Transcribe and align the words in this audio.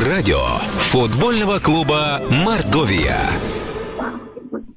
Радио 0.00 0.38
футбольного 0.90 1.58
клуба 1.58 2.22
«Мордовия». 2.30 3.18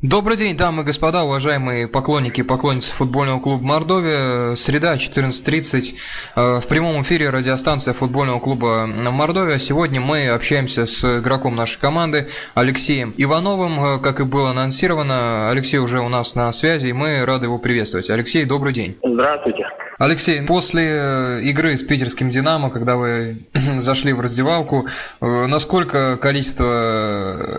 Добрый 0.02 0.36
день, 0.36 0.58
дамы 0.58 0.82
и 0.82 0.86
господа, 0.86 1.24
уважаемые 1.24 1.88
поклонники 1.88 2.42
и 2.42 2.44
поклонницы 2.44 2.92
футбольного 2.94 3.40
клуба 3.40 3.64
«Мордовия». 3.64 4.56
Среда, 4.56 4.96
14.30. 4.96 5.96
Э, 6.36 6.60
в 6.60 6.68
прямом 6.68 7.02
эфире 7.04 7.30
радиостанция 7.30 7.94
футбольного 7.94 8.42
клуба 8.42 8.86
«Мордовия». 8.88 9.58
Сегодня 9.58 10.02
мы 10.02 10.28
общаемся 10.28 10.86
с 10.86 11.20
игроком 11.22 11.56
нашей 11.56 11.80
команды 11.80 12.28
Алексеем 12.54 13.14
Ивановым. 13.16 13.80
Э, 13.80 14.00
как 14.00 14.20
и 14.20 14.26
было 14.26 14.50
анонсировано, 14.50 15.50
Алексей 15.50 15.78
уже 15.78 16.02
у 16.02 16.10
нас 16.10 16.36
на 16.36 16.52
связи, 16.52 16.88
и 16.88 16.94
мы 16.94 17.24
рады 17.24 17.46
его 17.46 17.58
приветствовать. 17.58 18.10
Алексей, 18.10 18.44
добрый 18.44 18.74
день. 18.74 18.98
Здравствуйте. 19.02 19.66
Алексей, 19.98 20.46
после 20.46 20.84
э, 20.84 21.42
игры 21.44 21.78
с 21.78 21.82
питерским 21.82 22.30
«Динамо», 22.30 22.70
когда 22.70 22.98
вы 22.98 23.46
зашли 23.54 24.12
в 24.12 24.20
раздевалку, 24.20 24.88
э, 25.22 25.46
насколько 25.48 26.18
количество 26.18 26.66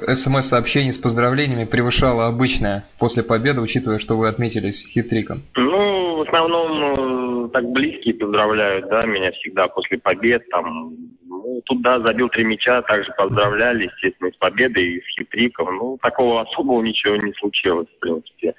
э, 0.07 0.13
смс-сообщений 0.13 0.93
с 0.93 0.99
поздравлениями 0.99 1.65
превышало 1.65 2.27
обычное 2.27 2.85
после 2.99 3.23
победы, 3.23 3.63
учитывая, 3.63 3.99
что 3.99 4.17
вы 4.17 4.29
отметились 4.29 4.87
хитриком? 4.87 5.45
Ну, 5.57 6.17
в 6.17 6.29
основном 6.29 7.49
так 7.53 7.65
близкие 7.71 8.13
поздравляют, 8.13 8.87
да, 8.91 9.07
меня 9.07 9.33
всегда 9.33 9.69
после 9.69 9.97
побед, 9.97 10.47
там, 10.51 10.95
ну, 11.27 11.63
тут, 11.65 11.81
да, 11.81 12.01
забил 12.01 12.29
три 12.29 12.45
мяча, 12.45 12.83
также 12.83 13.11
поздравляли, 13.17 13.85
естественно, 13.85 14.31
с 14.31 14.37
победой 14.37 14.85
и 14.85 15.01
с 15.01 15.19
хитриком. 15.19 15.75
Ну, 15.75 15.99
такого 16.03 16.43
особого 16.43 16.83
ничего 16.83 17.17
не 17.17 17.33
случилось, 17.33 17.89
в 17.97 18.01
принципе. 18.01 18.55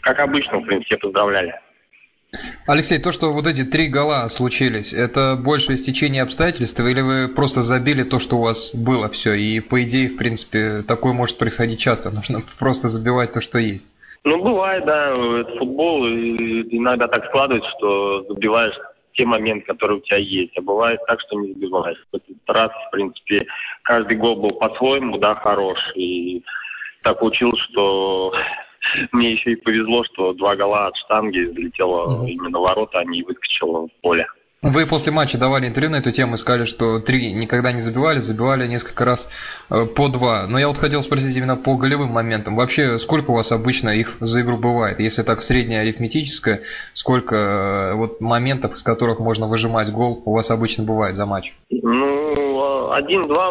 Как 0.00 0.20
обычно, 0.20 0.60
в 0.60 0.64
принципе, 0.64 0.96
поздравляли. 0.96 1.52
Алексей, 2.66 2.98
то, 2.98 3.12
что 3.12 3.32
вот 3.32 3.46
эти 3.46 3.64
три 3.64 3.88
гола 3.88 4.28
случились, 4.28 4.92
это 4.92 5.36
больше 5.36 5.76
стечение 5.76 6.22
обстоятельств, 6.22 6.78
или 6.80 7.00
вы 7.00 7.28
просто 7.28 7.62
забили 7.62 8.04
то, 8.04 8.18
что 8.18 8.36
у 8.36 8.42
вас 8.42 8.74
было 8.74 9.08
все, 9.08 9.34
и 9.34 9.60
по 9.60 9.82
идее, 9.82 10.08
в 10.08 10.16
принципе, 10.16 10.82
такое 10.86 11.12
может 11.12 11.38
происходить 11.38 11.80
часто, 11.80 12.10
нужно 12.10 12.40
просто 12.58 12.88
забивать 12.88 13.32
то, 13.32 13.40
что 13.40 13.58
есть? 13.58 13.88
Ну, 14.24 14.40
бывает, 14.40 14.84
да, 14.84 15.10
это 15.10 15.58
футбол, 15.58 16.06
и 16.06 16.76
иногда 16.76 17.08
так 17.08 17.26
складывается, 17.26 17.68
что 17.78 18.24
забиваешь 18.28 18.76
те 19.14 19.26
моменты, 19.26 19.66
которые 19.66 19.98
у 19.98 20.00
тебя 20.00 20.18
есть, 20.18 20.56
а 20.56 20.62
бывает 20.62 21.00
так, 21.08 21.20
что 21.20 21.40
не 21.40 21.52
забиваешь. 21.52 21.98
В 22.12 22.16
этот 22.16 22.36
раз, 22.46 22.70
в 22.70 22.90
принципе, 22.92 23.44
каждый 23.82 24.16
гол 24.16 24.36
был 24.36 24.50
по-своему, 24.50 25.18
да, 25.18 25.34
хорош, 25.34 25.78
и 25.96 26.42
так 27.02 27.18
получилось, 27.18 27.60
что 27.70 28.32
мне 29.12 29.32
еще 29.32 29.52
и 29.52 29.56
повезло, 29.56 30.04
что 30.04 30.32
два 30.32 30.56
гола 30.56 30.88
от 30.88 30.96
штанги 30.96 31.44
залетело 31.44 32.26
именно 32.26 32.58
в 32.58 32.62
ворота, 32.62 32.98
а 32.98 33.04
не 33.04 33.22
выскочило 33.22 33.86
в 33.86 34.00
поле. 34.00 34.26
Вы 34.62 34.86
после 34.86 35.10
матча 35.10 35.38
давали 35.38 35.66
интервью 35.66 35.90
на 35.90 35.96
эту 35.96 36.12
тему 36.12 36.34
и 36.34 36.36
сказали, 36.36 36.64
что 36.66 37.00
три 37.00 37.32
никогда 37.32 37.72
не 37.72 37.80
забивали, 37.80 38.20
забивали 38.20 38.68
несколько 38.68 39.04
раз 39.04 39.28
э, 39.70 39.86
по 39.86 40.06
два. 40.06 40.46
Но 40.46 40.56
я 40.56 40.68
вот 40.68 40.76
хотел 40.76 41.02
спросить 41.02 41.36
именно 41.36 41.56
по 41.56 41.74
голевым 41.74 42.10
моментам. 42.10 42.54
Вообще, 42.54 43.00
сколько 43.00 43.32
у 43.32 43.34
вас 43.34 43.50
обычно 43.50 43.88
их 43.88 44.18
за 44.20 44.42
игру 44.42 44.58
бывает? 44.58 45.00
Если 45.00 45.24
так 45.24 45.40
среднее 45.40 45.80
арифметическое, 45.80 46.60
сколько 46.92 47.34
э, 47.34 47.94
вот 47.96 48.20
моментов, 48.20 48.74
из 48.74 48.84
которых 48.84 49.18
можно 49.18 49.48
выжимать 49.48 49.90
гол, 49.90 50.22
у 50.24 50.32
вас 50.32 50.52
обычно 50.52 50.84
бывает 50.84 51.16
за 51.16 51.26
матч? 51.26 51.54
Ну, 51.68 52.92
один-два 52.92 53.50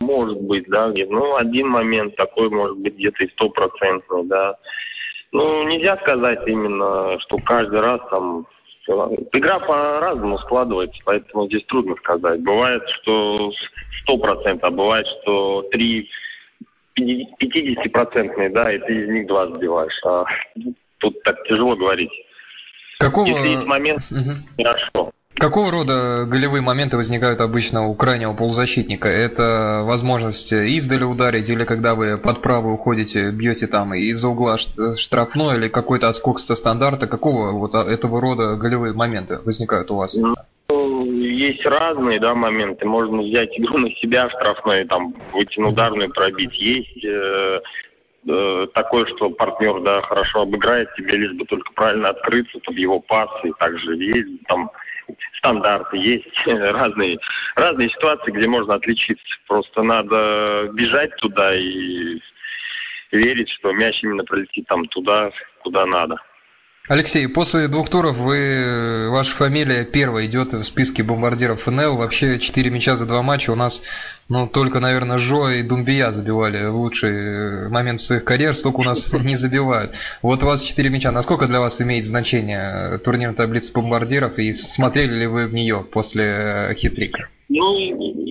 может 0.00 0.40
быть, 0.40 0.66
да, 0.68 0.90
где 0.90 1.06
ну, 1.06 1.36
один 1.36 1.68
момент 1.68 2.16
такой 2.16 2.48
может 2.50 2.78
быть 2.78 2.94
где-то 2.94 3.24
и 3.24 3.30
стопроцентный, 3.30 4.24
да. 4.24 4.56
Ну, 5.32 5.62
нельзя 5.64 5.96
сказать 5.98 6.40
именно, 6.46 7.18
что 7.20 7.38
каждый 7.38 7.80
раз 7.80 8.00
там 8.10 8.46
Игра 8.84 9.60
по-разному 9.60 10.38
складывается, 10.38 11.00
поэтому 11.04 11.46
здесь 11.46 11.64
трудно 11.66 11.94
сказать. 11.96 12.40
Бывает, 12.40 12.82
что 13.00 13.52
сто 14.02 14.18
процентов, 14.18 14.64
а 14.64 14.70
бывает, 14.70 15.06
что 15.06 15.62
три 15.70 16.10
50-процентные, 16.98 18.50
да, 18.50 18.72
и 18.72 18.78
ты 18.80 19.04
из 19.04 19.08
них 19.08 19.26
два 19.28 19.46
сбиваешь. 19.46 20.00
А 20.04 20.24
тут 20.98 21.22
так 21.22 21.42
тяжело 21.44 21.76
говорить. 21.76 22.10
Какого... 22.98 23.26
Если 23.26 23.48
есть 23.48 23.66
момент, 23.66 24.00
угу. 24.10 24.36
хорошо. 24.56 25.12
Какого 25.42 25.72
рода 25.72 26.24
голевые 26.24 26.62
моменты 26.62 26.96
возникают 26.96 27.40
обычно 27.40 27.88
у 27.88 27.96
крайнего 27.96 28.32
полузащитника? 28.32 29.08
Это 29.08 29.82
возможность 29.82 30.52
издали 30.52 31.02
ударить, 31.02 31.50
или 31.50 31.64
когда 31.64 31.96
вы 31.96 32.16
под 32.16 32.40
право 32.42 32.68
уходите, 32.68 33.32
бьете 33.32 33.66
там 33.66 33.92
из-за 33.92 34.28
угла 34.28 34.56
штрафной, 34.56 35.56
или 35.56 35.66
какой-то 35.66 36.08
отскок 36.08 36.38
со 36.38 36.54
стандарта? 36.54 37.08
Какого 37.08 37.50
вот 37.58 37.74
этого 37.74 38.20
рода 38.20 38.54
голевые 38.54 38.94
моменты 38.94 39.40
возникают 39.44 39.90
у 39.90 39.96
вас? 39.96 40.14
Ну, 40.14 41.04
есть 41.12 41.66
разные 41.66 42.20
да, 42.20 42.36
моменты. 42.36 42.86
Можно 42.86 43.22
взять 43.22 43.50
игру 43.58 43.78
на 43.78 43.90
себя 43.96 44.30
штрафной, 44.30 44.84
там, 44.84 45.12
на 45.56 45.68
ударную 45.68 46.08
пробить. 46.10 46.54
Есть 46.54 47.04
э, 47.04 47.60
э, 48.28 48.66
такое, 48.74 49.06
что 49.16 49.28
партнер 49.30 49.80
да, 49.80 50.02
хорошо 50.02 50.42
обыграет 50.42 50.88
тебе, 50.96 51.18
лишь 51.18 51.32
бы 51.32 51.44
только 51.46 51.72
правильно 51.72 52.10
открыться, 52.10 52.60
там, 52.64 52.76
его 52.76 53.00
пасы. 53.00 53.50
Также 53.58 53.96
есть 53.96 54.46
там 54.46 54.70
стандарты, 55.38 55.96
есть 55.96 56.28
разные, 56.46 57.18
разные 57.56 57.88
ситуации, 57.90 58.32
где 58.32 58.48
можно 58.48 58.74
отличиться. 58.74 59.24
Просто 59.46 59.82
надо 59.82 60.70
бежать 60.72 61.14
туда 61.16 61.54
и 61.54 62.20
верить, 63.12 63.50
что 63.50 63.72
мяч 63.72 64.02
именно 64.02 64.24
пролетит 64.24 64.66
там 64.66 64.86
туда, 64.86 65.30
куда 65.62 65.86
надо. 65.86 66.16
Алексей, 66.88 67.28
после 67.28 67.68
двух 67.68 67.88
туров 67.88 68.16
вы, 68.16 69.06
ваша 69.08 69.36
фамилия 69.36 69.84
первая 69.84 70.26
идет 70.26 70.52
в 70.52 70.64
списке 70.64 71.04
бомбардиров 71.04 71.62
ФНЛ. 71.62 71.96
Вообще 71.96 72.40
четыре 72.40 72.70
мяча 72.70 72.96
за 72.96 73.06
два 73.06 73.22
матча 73.22 73.52
у 73.52 73.54
нас, 73.54 73.82
ну, 74.28 74.48
только, 74.48 74.80
наверное, 74.80 75.16
Жо 75.16 75.48
и 75.48 75.62
Думбия 75.62 76.10
забивали 76.10 76.66
в 76.66 76.74
лучший 76.74 77.68
момент 77.68 78.00
своих 78.00 78.24
карьер, 78.24 78.52
столько 78.54 78.80
у 78.80 78.82
нас 78.82 79.12
не 79.22 79.36
забивают. 79.36 79.94
Вот 80.22 80.42
у 80.42 80.46
вас 80.46 80.60
четыре 80.60 80.90
мяча. 80.90 81.12
Насколько 81.12 81.46
для 81.46 81.60
вас 81.60 81.80
имеет 81.80 82.04
значение 82.04 82.98
турнирная 82.98 83.36
таблица 83.36 83.72
бомбардиров 83.72 84.40
и 84.40 84.52
смотрели 84.52 85.20
ли 85.20 85.26
вы 85.28 85.46
в 85.46 85.54
нее 85.54 85.86
после 85.88 86.24
э, 86.24 86.74
хитрика? 86.74 87.28
Ну, 87.48 88.21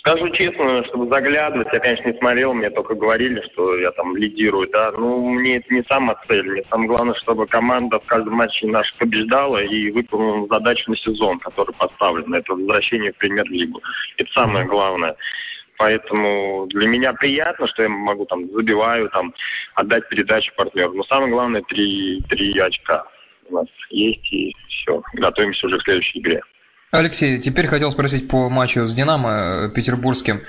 Скажу 0.00 0.30
честно, 0.30 0.82
чтобы 0.86 1.08
заглядывать, 1.08 1.68
я, 1.74 1.78
конечно, 1.78 2.08
не 2.08 2.18
смотрел, 2.18 2.54
мне 2.54 2.70
только 2.70 2.94
говорили, 2.94 3.42
что 3.52 3.76
я 3.76 3.90
там 3.92 4.16
лидирую, 4.16 4.66
да. 4.70 4.92
Ну, 4.92 5.28
мне 5.28 5.58
это 5.58 5.74
не 5.74 5.82
сама 5.82 6.18
цель. 6.26 6.48
Мне 6.48 6.62
самое 6.70 6.88
главное, 6.88 7.14
чтобы 7.16 7.46
команда 7.46 8.00
в 8.00 8.06
каждом 8.06 8.34
матче 8.34 8.66
наша 8.66 8.94
побеждала 8.96 9.62
и 9.62 9.90
выполнила 9.90 10.46
задачу 10.48 10.90
на 10.90 10.96
сезон, 10.96 11.38
который 11.40 11.74
поставлен. 11.74 12.32
Это 12.32 12.54
возвращение 12.54 13.12
в 13.12 13.16
премьер-лигу. 13.18 13.82
Это 14.16 14.32
самое 14.32 14.64
главное. 14.64 15.16
Поэтому 15.76 16.66
для 16.68 16.88
меня 16.88 17.12
приятно, 17.12 17.68
что 17.68 17.82
я 17.82 17.90
могу 17.90 18.24
там 18.24 18.48
забиваю, 18.52 19.10
там 19.10 19.34
отдать 19.74 20.08
передачу 20.08 20.50
партнеру. 20.56 20.94
Но 20.94 21.04
самое 21.04 21.30
главное 21.30 21.62
три, 21.68 22.22
три 22.30 22.58
очка 22.58 23.04
у 23.50 23.54
нас 23.54 23.66
есть 23.90 24.32
и 24.32 24.56
все. 24.68 25.02
Готовимся 25.12 25.66
уже 25.66 25.76
к 25.76 25.82
следующей 25.82 26.20
игре. 26.20 26.40
Алексей, 26.92 27.38
теперь 27.38 27.66
хотел 27.68 27.92
спросить 27.92 28.28
по 28.28 28.50
матчу 28.50 28.80
с 28.80 28.94
«Динамо» 28.94 29.70
петербургским. 29.72 30.40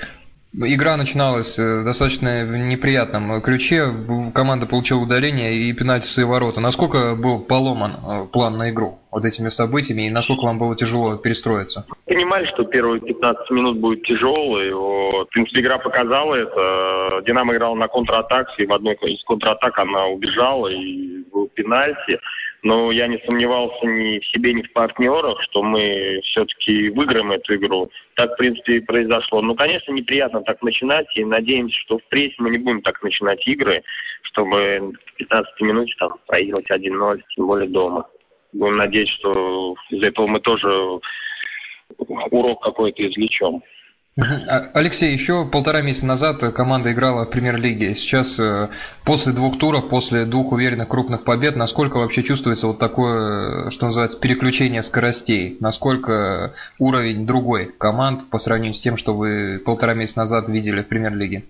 Игра 0.53 0.97
начиналась 0.97 1.57
э, 1.59 1.83
достаточно 1.85 2.43
в 2.43 2.57
неприятном 2.57 3.39
ключе. 3.41 3.85
Команда 4.33 4.65
получила 4.65 4.99
удаление 4.99 5.53
и 5.53 5.71
пенальти 5.71 6.07
в 6.07 6.09
свои 6.09 6.25
ворота. 6.25 6.59
Насколько 6.59 7.15
был 7.15 7.45
поломан 7.45 7.91
э, 7.91 8.25
план 8.33 8.57
на 8.57 8.71
игру 8.71 8.99
вот 9.11 9.23
этими 9.23 9.49
событиями 9.49 10.07
и 10.07 10.09
насколько 10.09 10.45
вам 10.45 10.57
было 10.57 10.75
тяжело 10.75 11.15
перестроиться? 11.15 11.85
Понимали, 12.05 12.47
что 12.47 12.63
первые 12.63 12.99
15 13.01 13.51
минут 13.51 13.77
будет 13.77 14.03
тяжелые. 14.03 14.75
Вот. 14.75 15.27
В 15.27 15.29
принципе, 15.29 15.61
игра 15.61 15.77
показала 15.77 16.33
это. 16.33 17.21
«Динамо» 17.23 17.55
играла 17.55 17.75
на 17.75 17.87
контратакции, 17.87 18.63
и 18.63 18.67
в 18.67 18.73
одной 18.73 18.95
из 18.95 19.23
контратак 19.25 19.77
она 19.77 20.07
убежала, 20.07 20.69
и 20.69 21.23
был 21.31 21.47
пенальти 21.53 22.19
но 22.63 22.91
я 22.91 23.07
не 23.07 23.17
сомневался 23.25 23.85
ни 23.85 24.19
в 24.19 24.25
себе, 24.27 24.53
ни 24.53 24.61
в 24.61 24.71
партнерах, 24.73 25.41
что 25.43 25.63
мы 25.63 26.21
все-таки 26.25 26.89
выиграем 26.89 27.31
эту 27.31 27.55
игру. 27.55 27.89
Так, 28.15 28.33
в 28.33 28.37
принципе, 28.37 28.77
и 28.77 28.81
произошло. 28.81 29.41
Ну, 29.41 29.55
конечно, 29.55 29.91
неприятно 29.91 30.41
так 30.41 30.61
начинать, 30.61 31.07
и 31.15 31.25
надеемся, 31.25 31.77
что 31.79 31.97
впредь 31.97 32.35
мы 32.37 32.51
не 32.51 32.59
будем 32.59 32.81
так 32.81 33.01
начинать 33.01 33.45
игры, 33.47 33.83
чтобы 34.23 34.93
в 35.05 35.13
15 35.15 35.61
минуте 35.61 35.93
там 35.97 36.13
проигрывать 36.27 36.69
1-0, 36.69 37.21
тем 37.35 37.47
более 37.47 37.69
дома. 37.69 38.07
Будем 38.53 38.77
надеяться, 38.77 39.15
что 39.15 39.75
из 39.89 40.03
этого 40.03 40.27
мы 40.27 40.39
тоже 40.39 40.99
урок 41.97 42.63
какой-то 42.63 43.07
извлечем. 43.07 43.63
А, 44.19 44.23
Алексей, 44.73 45.13
еще 45.13 45.47
полтора 45.49 45.81
месяца 45.81 46.05
назад 46.05 46.43
команда 46.53 46.91
играла 46.91 47.23
в 47.23 47.29
премьер-лиге. 47.29 47.95
Сейчас, 47.95 48.37
э, 48.39 48.67
после 49.05 49.31
двух 49.31 49.57
туров, 49.57 49.89
после 49.89 50.25
двух 50.25 50.51
уверенных 50.51 50.89
крупных 50.89 51.23
побед, 51.23 51.55
насколько 51.55 51.95
вообще 51.97 52.21
чувствуется 52.21 52.67
вот 52.67 52.77
такое, 52.77 53.69
что 53.69 53.85
называется, 53.85 54.19
переключение 54.19 54.81
скоростей? 54.81 55.55
Насколько 55.61 56.53
уровень 56.77 57.25
другой 57.25 57.71
команд 57.77 58.29
по 58.29 58.37
сравнению 58.37 58.73
с 58.73 58.81
тем, 58.81 58.97
что 58.97 59.13
вы 59.13 59.61
полтора 59.65 59.93
месяца 59.93 60.19
назад 60.19 60.49
видели 60.49 60.81
в 60.81 60.89
премьер-лиге? 60.89 61.43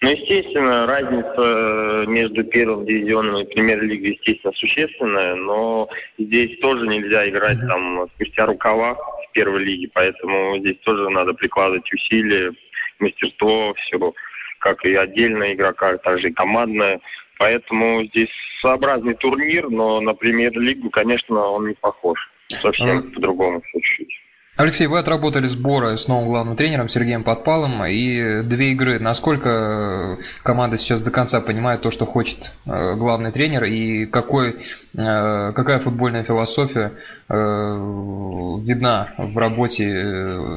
Ну, 0.00 0.10
естественно, 0.10 0.86
разница 0.86 2.10
между 2.10 2.42
первым 2.44 2.84
дивизионом 2.84 3.38
и 3.38 3.44
премьер-лигой, 3.44 4.12
естественно, 4.12 4.52
существенная, 4.54 5.36
но 5.36 5.88
здесь 6.18 6.58
тоже 6.60 6.86
нельзя 6.88 7.28
играть 7.28 7.60
там 7.60 8.08
спустя 8.14 8.46
рукава 8.46 8.96
первой 9.32 9.64
лиге, 9.64 9.90
поэтому 9.92 10.58
здесь 10.58 10.78
тоже 10.80 11.08
надо 11.10 11.34
прикладывать 11.34 11.90
усилия, 11.92 12.52
мастерство, 12.98 13.74
все, 13.74 14.12
как 14.58 14.84
и 14.84 14.94
отдельная 14.94 15.54
игрока, 15.54 15.96
так 15.98 16.20
же 16.20 16.28
и 16.28 16.32
командная. 16.32 17.00
Поэтому 17.38 18.04
здесь 18.06 18.30
своеобразный 18.60 19.14
турнир, 19.14 19.70
но 19.70 20.00
на 20.00 20.14
премьер-лигу, 20.14 20.90
конечно, 20.90 21.40
он 21.40 21.68
не 21.68 21.74
похож. 21.74 22.18
Совсем 22.48 22.98
а... 22.98 23.14
по-другому 23.14 23.60
все 23.60 23.80
чуть-чуть. 23.80 24.27
Алексей, 24.58 24.88
вы 24.88 24.98
отработали 24.98 25.46
сборы 25.46 25.96
с 25.96 26.08
новым 26.08 26.26
главным 26.30 26.56
тренером 26.56 26.88
Сергеем 26.88 27.22
Подпалом 27.22 27.84
и 27.84 28.42
две 28.42 28.72
игры. 28.72 28.98
Насколько 28.98 30.18
команда 30.42 30.76
сейчас 30.76 31.00
до 31.00 31.12
конца 31.12 31.40
понимает 31.40 31.82
то, 31.82 31.92
что 31.92 32.06
хочет 32.06 32.50
э, 32.66 32.96
главный 32.96 33.30
тренер 33.30 33.62
и 33.62 34.06
какой, 34.06 34.54
э, 34.54 35.52
какая 35.54 35.78
футбольная 35.78 36.24
философия 36.24 36.90
э, 37.28 37.34
видна 37.36 39.14
в 39.16 39.38
работе 39.38 39.86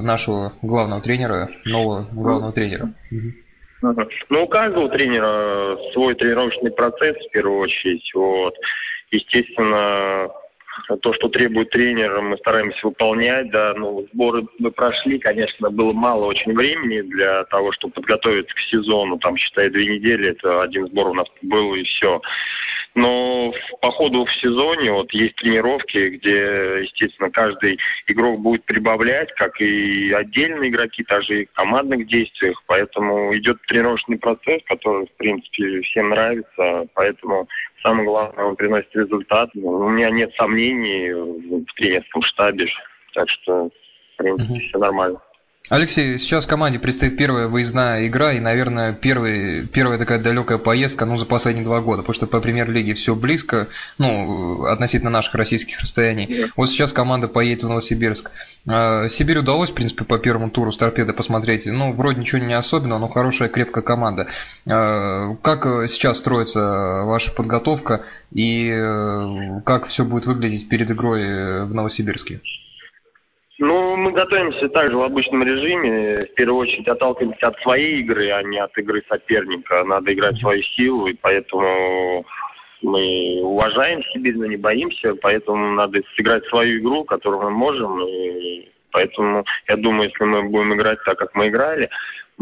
нашего 0.01 0.53
главного 0.63 1.03
тренера, 1.03 1.49
нового 1.65 2.07
главного 2.11 2.53
тренера? 2.53 2.89
Ну, 3.83 4.43
у 4.43 4.47
каждого 4.47 4.89
тренера 4.89 5.77
свой 5.93 6.15
тренировочный 6.15 6.71
процесс 6.71 7.17
в 7.17 7.29
первую 7.29 7.59
очередь. 7.59 8.11
Вот. 8.15 8.55
Естественно, 9.11 10.27
то, 11.01 11.13
что 11.13 11.29
требует 11.29 11.69
тренер, 11.69 12.21
мы 12.21 12.37
стараемся 12.37 12.79
выполнять, 12.83 13.49
да, 13.51 13.73
ну, 13.75 14.07
сборы 14.13 14.43
мы 14.59 14.71
прошли, 14.71 15.19
конечно, 15.19 15.69
было 15.69 15.93
мало 15.93 16.25
очень 16.25 16.53
времени 16.53 17.01
для 17.01 17.43
того, 17.45 17.71
чтобы 17.71 17.93
подготовиться 17.93 18.53
к 18.53 18.59
сезону, 18.59 19.17
там, 19.19 19.37
считай, 19.37 19.69
две 19.69 19.97
недели, 19.97 20.31
это 20.31 20.61
один 20.61 20.87
сбор 20.87 21.09
у 21.09 21.13
нас 21.13 21.27
был, 21.41 21.75
и 21.75 21.83
все. 21.83 22.21
Но 22.93 23.53
по 23.81 23.89
ходу 23.91 24.25
в 24.25 24.33
сезоне 24.33 24.91
вот 24.91 25.13
есть 25.13 25.35
тренировки, 25.35 26.09
где, 26.09 26.83
естественно, 26.83 27.31
каждый 27.31 27.79
игрок 28.07 28.41
будет 28.41 28.65
прибавлять, 28.65 29.31
как 29.35 29.61
и 29.61 30.11
отдельные 30.11 30.69
игроки, 30.69 31.03
так 31.03 31.23
же 31.23 31.43
и 31.43 31.45
в 31.45 31.53
командных 31.53 32.07
действиях. 32.07 32.61
Поэтому 32.67 33.35
идет 33.37 33.61
тренировочный 33.67 34.17
процесс, 34.17 34.61
который, 34.65 35.07
в 35.07 35.17
принципе, 35.17 35.81
всем 35.81 36.09
нравится. 36.09 36.87
Поэтому 36.93 37.47
самое 37.81 38.05
главное, 38.05 38.45
он 38.45 38.55
приносит 38.57 38.93
результат. 38.93 39.49
У 39.55 39.87
меня 39.87 40.09
нет 40.09 40.33
сомнений 40.35 41.13
в 41.13 41.73
тренерском 41.75 42.21
штабе. 42.23 42.67
Так 43.13 43.29
что, 43.29 43.69
в 43.69 44.17
принципе, 44.17 44.53
угу. 44.53 44.59
все 44.59 44.77
нормально. 44.77 45.19
Алексей, 45.71 46.17
сейчас 46.17 46.47
команде 46.47 46.79
предстоит 46.79 47.15
первая 47.15 47.47
выездная 47.47 48.05
игра 48.05 48.33
и, 48.33 48.41
наверное, 48.41 48.91
первый, 48.91 49.65
первая 49.67 49.97
такая 49.97 50.19
далекая 50.19 50.57
поездка, 50.57 51.05
ну, 51.05 51.15
за 51.15 51.25
последние 51.25 51.63
два 51.63 51.79
года, 51.79 52.01
потому 52.01 52.13
что 52.13 52.27
по 52.27 52.41
премьер-лиге 52.41 52.93
все 52.93 53.15
близко, 53.15 53.69
ну, 53.97 54.65
относительно 54.65 55.09
наших 55.09 55.33
российских 55.35 55.79
расстояний. 55.79 56.25
Yeah. 56.25 56.49
Вот 56.57 56.67
сейчас 56.67 56.91
команда 56.91 57.29
поедет 57.29 57.63
в 57.63 57.69
Новосибирск. 57.69 58.31
А, 58.67 59.07
Сибирь 59.07 59.37
удалось, 59.37 59.69
в 59.69 59.73
принципе, 59.73 60.03
по 60.03 60.19
первому 60.19 60.49
туру 60.49 60.73
с 60.73 60.77
торпедо 60.77 61.13
посмотреть. 61.13 61.65
Ну, 61.67 61.93
вроде 61.93 62.19
ничего 62.19 62.41
не 62.41 62.53
особенного, 62.53 62.99
но 62.99 63.07
хорошая, 63.07 63.47
крепкая 63.47 63.81
команда. 63.81 64.27
А, 64.69 65.37
как 65.41 65.63
сейчас 65.87 66.17
строится 66.17 67.03
ваша 67.05 67.31
подготовка 67.31 68.01
и 68.33 68.69
э, 68.69 69.61
как 69.65 69.85
все 69.85 70.03
будет 70.03 70.25
выглядеть 70.25 70.67
перед 70.67 70.91
игрой 70.91 71.63
в 71.65 71.73
Новосибирске? 71.73 72.41
Ну, 73.61 73.95
мы 73.95 74.11
готовимся 74.11 74.69
также 74.69 74.97
в 74.97 75.03
обычном 75.03 75.43
режиме. 75.43 76.19
В 76.19 76.33
первую 76.33 76.61
очередь 76.61 76.87
отталкиваемся 76.87 77.49
от 77.49 77.59
своей 77.59 77.99
игры, 77.99 78.31
а 78.31 78.41
не 78.41 78.57
от 78.57 78.75
игры 78.75 79.03
соперника. 79.07 79.83
Надо 79.83 80.11
играть 80.11 80.39
свою 80.39 80.63
силу, 80.63 81.05
и 81.05 81.13
поэтому 81.13 82.25
мы 82.81 83.39
уважаем 83.43 84.01
Сибирь, 84.11 84.35
но 84.35 84.47
не 84.47 84.57
боимся, 84.57 85.13
поэтому 85.21 85.75
надо 85.75 86.01
сыграть 86.15 86.43
свою 86.45 86.79
игру, 86.79 87.03
которую 87.03 87.43
мы 87.43 87.51
можем. 87.51 88.01
И 88.01 88.67
поэтому 88.89 89.45
я 89.67 89.77
думаю, 89.77 90.09
если 90.09 90.23
мы 90.23 90.41
будем 90.41 90.73
играть 90.73 90.97
так, 91.05 91.19
как 91.19 91.35
мы 91.35 91.49
играли, 91.49 91.87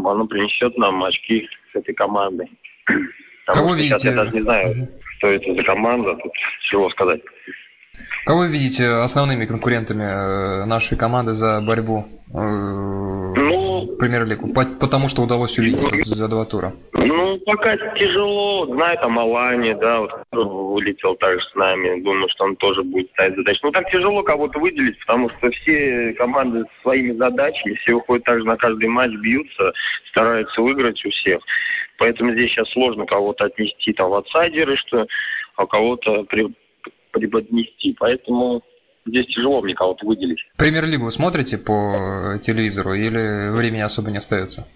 оно 0.02 0.26
принесет 0.26 0.74
нам 0.78 1.04
очки 1.04 1.46
с 1.70 1.76
этой 1.76 1.94
командой. 1.94 2.50
Потому 3.44 3.66
Кого 3.66 3.74
видите? 3.74 3.98
Сейчас 3.98 4.04
я 4.06 4.14
даже 4.14 4.34
не 4.34 4.40
знаю, 4.40 4.88
что 5.18 5.28
это 5.28 5.52
за 5.52 5.62
команда, 5.64 6.14
тут 6.14 6.32
чего 6.62 6.88
сказать. 6.88 7.20
Кого 8.24 8.40
вы 8.40 8.48
видите 8.48 8.86
основными 8.86 9.46
конкурентами 9.46 10.04
э, 10.04 10.64
нашей 10.66 10.96
команды 10.96 11.34
за 11.34 11.60
борьбу 11.60 12.06
э, 12.32 12.38
ну, 12.38 13.96
премьер-лигу? 13.98 14.52
Потому 14.52 15.08
что 15.08 15.22
удалось 15.22 15.58
увидеть 15.58 16.06
за 16.06 16.28
два 16.28 16.44
тура. 16.44 16.72
Ну, 16.92 17.38
пока 17.46 17.76
тяжело. 17.94 18.66
Знаю, 18.66 18.98
там 18.98 19.18
Алани, 19.18 19.74
да, 19.74 20.00
вот 20.00 20.12
вылетел 20.32 21.14
также 21.16 21.44
с 21.46 21.54
нами. 21.54 22.00
Думаю, 22.02 22.28
что 22.30 22.44
он 22.44 22.56
тоже 22.56 22.82
будет 22.82 23.10
ставить 23.10 23.36
задачи. 23.36 23.60
Ну, 23.62 23.70
так 23.72 23.90
тяжело 23.90 24.22
кого-то 24.22 24.58
выделить, 24.58 24.98
потому 25.00 25.28
что 25.28 25.50
все 25.50 26.12
команды 26.18 26.64
своими 26.82 27.16
задачами, 27.16 27.74
все 27.74 27.94
выходят 27.94 28.24
также 28.24 28.44
на 28.44 28.56
каждый 28.56 28.88
матч, 28.88 29.12
бьются, 29.12 29.72
стараются 30.10 30.60
выиграть 30.60 31.04
у 31.04 31.10
всех. 31.10 31.40
Поэтому 31.98 32.32
здесь 32.32 32.50
сейчас 32.50 32.70
сложно 32.70 33.06
кого-то 33.06 33.44
отнести 33.44 33.92
там 33.92 34.10
в 34.10 34.14
аутсайдеры, 34.14 34.76
что 34.76 35.06
а 35.56 35.66
кого-то 35.66 36.24
при, 36.24 36.46
преподнести. 37.12 37.94
Поэтому 37.98 38.62
здесь 39.06 39.26
тяжело 39.26 39.60
мне 39.62 39.74
кого-то 39.74 40.06
выделить. 40.06 40.38
Премьер-лигу 40.56 41.10
смотрите 41.10 41.58
по 41.58 42.38
телевизору 42.40 42.94
или 42.94 43.50
времени 43.50 43.80
особо 43.80 44.10
не 44.10 44.18
остается? 44.18 44.66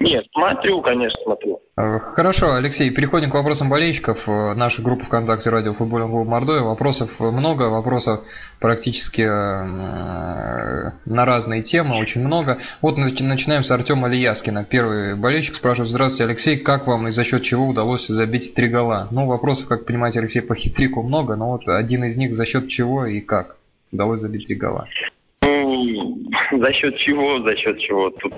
Нет, 0.00 0.26
смотрю, 0.32 0.82
конечно, 0.82 1.18
смотрю. 1.24 1.60
Э, 1.76 1.98
хорошо, 1.98 2.54
Алексей, 2.54 2.90
переходим 2.90 3.30
к 3.30 3.34
вопросам 3.34 3.70
болельщиков. 3.70 4.28
Э, 4.28 4.54
наша 4.54 4.82
группа 4.82 5.04
ВКонтакте 5.04 5.48
радио 5.48 5.72
футбольного 5.72 6.10
клуба 6.10 6.30
Мордовия. 6.30 6.62
Вопросов 6.62 7.18
много, 7.20 7.70
вопросов 7.70 8.20
практически 8.60 9.22
э, 9.22 10.92
на 11.06 11.24
разные 11.24 11.62
темы, 11.62 11.98
очень 11.98 12.20
много. 12.20 12.58
Вот 12.82 12.98
начинаем 12.98 13.64
с 13.64 13.70
Артема 13.70 14.08
Лияскина. 14.08 14.64
Первый 14.64 15.16
болельщик 15.16 15.54
спрашивает, 15.54 15.90
здравствуйте, 15.90 16.30
Алексей, 16.30 16.58
как 16.58 16.86
вам 16.86 17.08
и 17.08 17.10
за 17.10 17.24
счет 17.24 17.42
чего 17.42 17.66
удалось 17.66 18.08
забить 18.08 18.54
три 18.54 18.68
гола? 18.68 19.08
Ну, 19.10 19.26
вопросов, 19.26 19.68
как 19.68 19.86
понимаете, 19.86 20.20
Алексей, 20.20 20.42
по 20.42 20.54
хитрику 20.54 21.02
много, 21.02 21.34
но 21.36 21.52
вот 21.52 21.66
один 21.66 22.04
из 22.04 22.18
них 22.18 22.36
за 22.36 22.44
счет 22.44 22.68
чего 22.68 23.06
и 23.06 23.20
как 23.20 23.56
удалось 23.90 24.20
забить 24.20 24.46
три 24.46 24.54
гола? 24.54 24.86
Ну, 25.40 26.18
за 26.52 26.72
счет 26.74 26.96
чего, 26.98 27.42
за 27.42 27.56
счет 27.56 27.78
чего? 27.78 28.10
Тут 28.10 28.34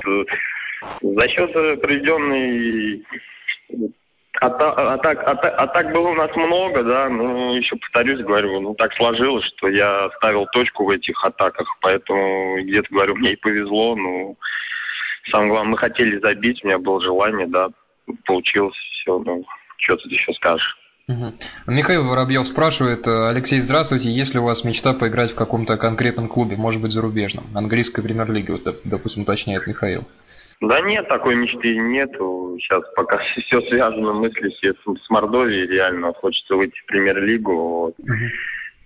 за 1.02 1.28
счет 1.28 1.52
проведенной 1.80 3.04
атак, 4.40 4.78
атак, 5.18 5.54
атак 5.58 5.92
было 5.92 6.08
у 6.08 6.14
нас 6.14 6.34
много, 6.34 6.82
да, 6.82 7.08
но 7.08 7.56
еще 7.56 7.76
повторюсь, 7.76 8.24
говорю, 8.24 8.60
ну 8.60 8.74
так 8.74 8.92
сложилось, 8.94 9.44
что 9.56 9.68
я 9.68 10.08
ставил 10.16 10.46
точку 10.46 10.84
в 10.84 10.90
этих 10.90 11.22
атаках, 11.24 11.68
поэтому 11.80 12.62
где-то, 12.62 12.88
говорю, 12.90 13.16
мне 13.16 13.34
и 13.34 13.36
повезло, 13.36 13.96
ну, 13.96 14.36
самое 15.30 15.50
главное, 15.50 15.72
мы 15.72 15.78
хотели 15.78 16.18
забить, 16.20 16.62
у 16.62 16.66
меня 16.66 16.78
было 16.78 17.02
желание, 17.02 17.46
да, 17.46 17.68
получилось 18.24 18.76
все, 18.76 19.18
ну, 19.18 19.44
что 19.78 19.96
тут 19.96 20.10
еще 20.10 20.32
скажешь. 20.34 20.76
Михаил 21.66 22.08
Воробьев 22.08 22.46
спрашивает, 22.46 23.04
Алексей, 23.06 23.58
здравствуйте, 23.60 24.10
есть 24.10 24.32
ли 24.32 24.38
у 24.38 24.44
вас 24.44 24.62
мечта 24.62 24.92
поиграть 24.92 25.32
в 25.32 25.34
каком-то 25.34 25.76
конкретном 25.76 26.28
клубе, 26.28 26.56
может 26.56 26.80
быть, 26.80 26.92
зарубежном, 26.92 27.44
английской 27.54 28.00
премьер-лиги, 28.00 28.52
вот, 28.52 28.62
допустим, 28.84 29.24
уточняет 29.24 29.66
Михаил. 29.66 30.06
Да 30.60 30.80
нет, 30.82 31.08
такой 31.08 31.36
мечты 31.36 31.76
нету. 31.76 32.56
Сейчас 32.60 32.82
пока 32.94 33.18
все 33.46 33.60
связано 33.62 34.12
мысли 34.12 34.50
все 34.50 34.74
с 34.74 35.10
Мордовией, 35.10 35.66
реально 35.66 36.12
хочется 36.12 36.54
выйти 36.56 36.78
в 36.80 36.86
премьер-лигу. 36.86 37.52
Вот. 37.52 37.94
Угу. 37.98 38.14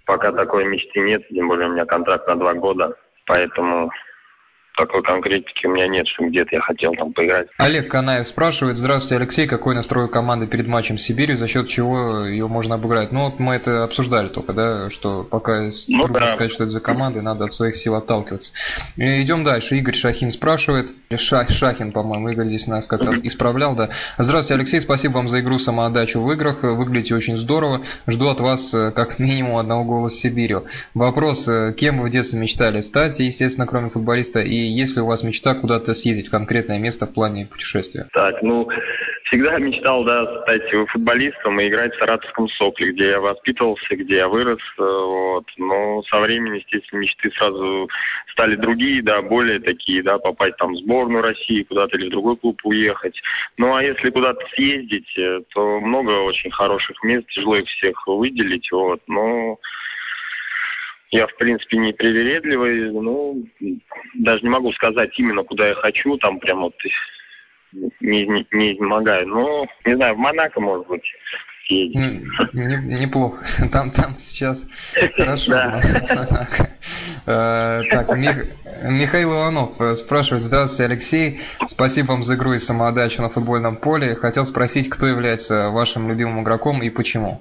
Пока 0.06 0.32
такой 0.32 0.66
мечты 0.66 1.00
нет, 1.00 1.26
тем 1.28 1.48
более 1.48 1.68
у 1.68 1.72
меня 1.72 1.86
контракт 1.86 2.28
на 2.28 2.36
два 2.36 2.54
года, 2.54 2.94
поэтому 3.26 3.90
такой 4.76 5.02
конкретики 5.02 5.66
у 5.66 5.70
меня 5.70 5.86
нет, 5.86 6.06
что 6.08 6.26
где-то 6.26 6.56
я 6.56 6.60
хотел 6.60 6.92
там 6.94 7.12
поиграть. 7.12 7.48
Олег 7.58 7.90
Канаев 7.90 8.26
спрашивает, 8.26 8.76
здравствуйте, 8.76 9.16
Алексей, 9.16 9.46
какой 9.46 9.74
настрой 9.74 10.08
команды 10.08 10.46
перед 10.46 10.66
матчем 10.66 10.98
с 10.98 11.02
Сибирью, 11.02 11.36
за 11.36 11.46
счет 11.48 11.68
чего 11.68 12.24
ее 12.24 12.48
можно 12.48 12.74
обыграть? 12.74 13.12
Ну, 13.12 13.24
вот 13.24 13.38
мы 13.38 13.54
это 13.54 13.84
обсуждали 13.84 14.28
только, 14.28 14.52
да, 14.52 14.90
что 14.90 15.22
пока 15.22 15.62
ну, 15.88 16.04
трудно 16.04 16.20
да. 16.20 16.26
сказать, 16.26 16.50
что 16.50 16.64
это 16.64 16.72
за 16.72 16.80
команда, 16.80 17.22
надо 17.22 17.44
от 17.44 17.52
своих 17.52 17.76
сил 17.76 17.94
отталкиваться. 17.94 18.52
И 18.96 19.22
идем 19.22 19.44
дальше. 19.44 19.76
Игорь 19.76 19.94
Шахин 19.94 20.30
спрашивает, 20.30 20.90
Ша, 21.16 21.46
Шахин, 21.46 21.92
по-моему, 21.92 22.30
Игорь 22.30 22.48
здесь 22.48 22.66
нас 22.66 22.88
как-то 22.88 23.14
исправлял, 23.22 23.76
да. 23.76 23.90
Здравствуйте, 24.18 24.58
Алексей, 24.60 24.80
спасибо 24.80 25.14
вам 25.14 25.28
за 25.28 25.40
игру 25.40 25.58
самоотдачу 25.58 26.20
в 26.20 26.32
играх, 26.32 26.62
выглядите 26.62 27.14
очень 27.14 27.36
здорово, 27.36 27.82
жду 28.06 28.28
от 28.28 28.40
вас 28.40 28.74
э, 28.74 28.90
как 28.90 29.18
минимум 29.18 29.56
одного 29.56 29.84
голоса 29.84 30.16
Сибирью. 30.16 30.64
Вопрос, 30.94 31.46
э, 31.46 31.74
кем 31.76 31.98
вы 31.98 32.08
в 32.08 32.10
детстве 32.10 32.40
мечтали 32.40 32.80
стать, 32.80 33.20
естественно, 33.20 33.66
кроме 33.66 33.88
футболиста, 33.88 34.40
и 34.40 34.63
есть 34.66 34.96
ли 34.96 35.02
у 35.02 35.06
вас 35.06 35.22
мечта 35.22 35.54
куда-то 35.54 35.94
съездить 35.94 36.28
в 36.28 36.30
конкретное 36.30 36.78
место 36.78 37.06
в 37.06 37.14
плане 37.14 37.46
путешествия? 37.46 38.08
Так, 38.12 38.42
ну, 38.42 38.68
всегда 39.24 39.58
мечтал, 39.58 40.04
да, 40.04 40.42
стать 40.42 40.70
футболистом 40.90 41.60
и 41.60 41.68
играть 41.68 41.94
в 41.94 41.98
Саратовском 41.98 42.48
Сокле, 42.50 42.92
где 42.92 43.10
я 43.10 43.20
воспитывался, 43.20 43.96
где 43.96 44.16
я 44.16 44.28
вырос, 44.28 44.60
э, 44.78 44.82
вот. 44.82 45.44
Но 45.58 46.02
со 46.04 46.20
временем, 46.20 46.54
естественно, 46.54 47.00
мечты 47.00 47.30
сразу 47.32 47.88
стали 48.32 48.56
другие, 48.56 49.02
да, 49.02 49.22
более 49.22 49.60
такие, 49.60 50.02
да, 50.02 50.18
попасть 50.18 50.56
там 50.56 50.74
в 50.74 50.78
сборную 50.78 51.22
России, 51.22 51.64
куда-то 51.64 51.96
или 51.96 52.08
в 52.08 52.10
другой 52.10 52.36
клуб 52.36 52.60
уехать. 52.64 53.20
Ну, 53.56 53.74
а 53.74 53.82
если 53.82 54.10
куда-то 54.10 54.44
съездить, 54.54 55.18
э, 55.18 55.40
то 55.54 55.80
много 55.80 56.10
очень 56.10 56.50
хороших 56.50 57.02
мест, 57.02 57.26
тяжело 57.28 57.56
их 57.56 57.66
всех 57.68 58.06
выделить, 58.06 58.70
вот. 58.70 59.00
Но 59.08 59.58
я, 61.14 61.28
в 61.28 61.36
принципе, 61.36 61.76
не 61.76 61.92
привередливый, 61.92 62.90
ну, 62.90 63.44
даже 64.14 64.42
не 64.42 64.48
могу 64.48 64.72
сказать 64.72 65.10
именно, 65.16 65.44
куда 65.44 65.68
я 65.68 65.74
хочу, 65.76 66.16
там 66.18 66.40
прям 66.40 66.62
вот 66.62 66.74
не, 68.00 68.26
не, 68.26 68.46
не 68.50 68.74
изнемогаю. 68.74 69.28
Но, 69.28 69.66
не 69.84 69.94
знаю, 69.94 70.16
в 70.16 70.18
Монако, 70.18 70.60
может 70.60 70.88
быть, 70.88 71.04
съездить. 71.68 72.24
Неплохо. 72.52 73.44
Там, 73.72 73.92
там 73.92 74.14
сейчас 74.18 74.68
хорошо. 75.16 75.54
Э, 77.26 77.80
так, 77.90 78.10
Михаил 78.82 79.32
Иванов 79.32 79.80
э, 79.80 79.94
спрашивает. 79.94 80.42
Здравствуйте, 80.42 80.92
Алексей. 80.92 81.40
Спасибо 81.64 82.08
вам 82.08 82.22
за 82.22 82.34
игру 82.34 82.52
и 82.52 82.58
самоотдачу 82.58 83.22
на 83.22 83.30
футбольном 83.30 83.76
поле. 83.76 84.14
Хотел 84.14 84.44
спросить, 84.44 84.90
кто 84.90 85.06
является 85.06 85.70
вашим 85.70 86.06
любимым 86.06 86.42
игроком 86.42 86.82
и 86.82 86.90
почему? 86.90 87.40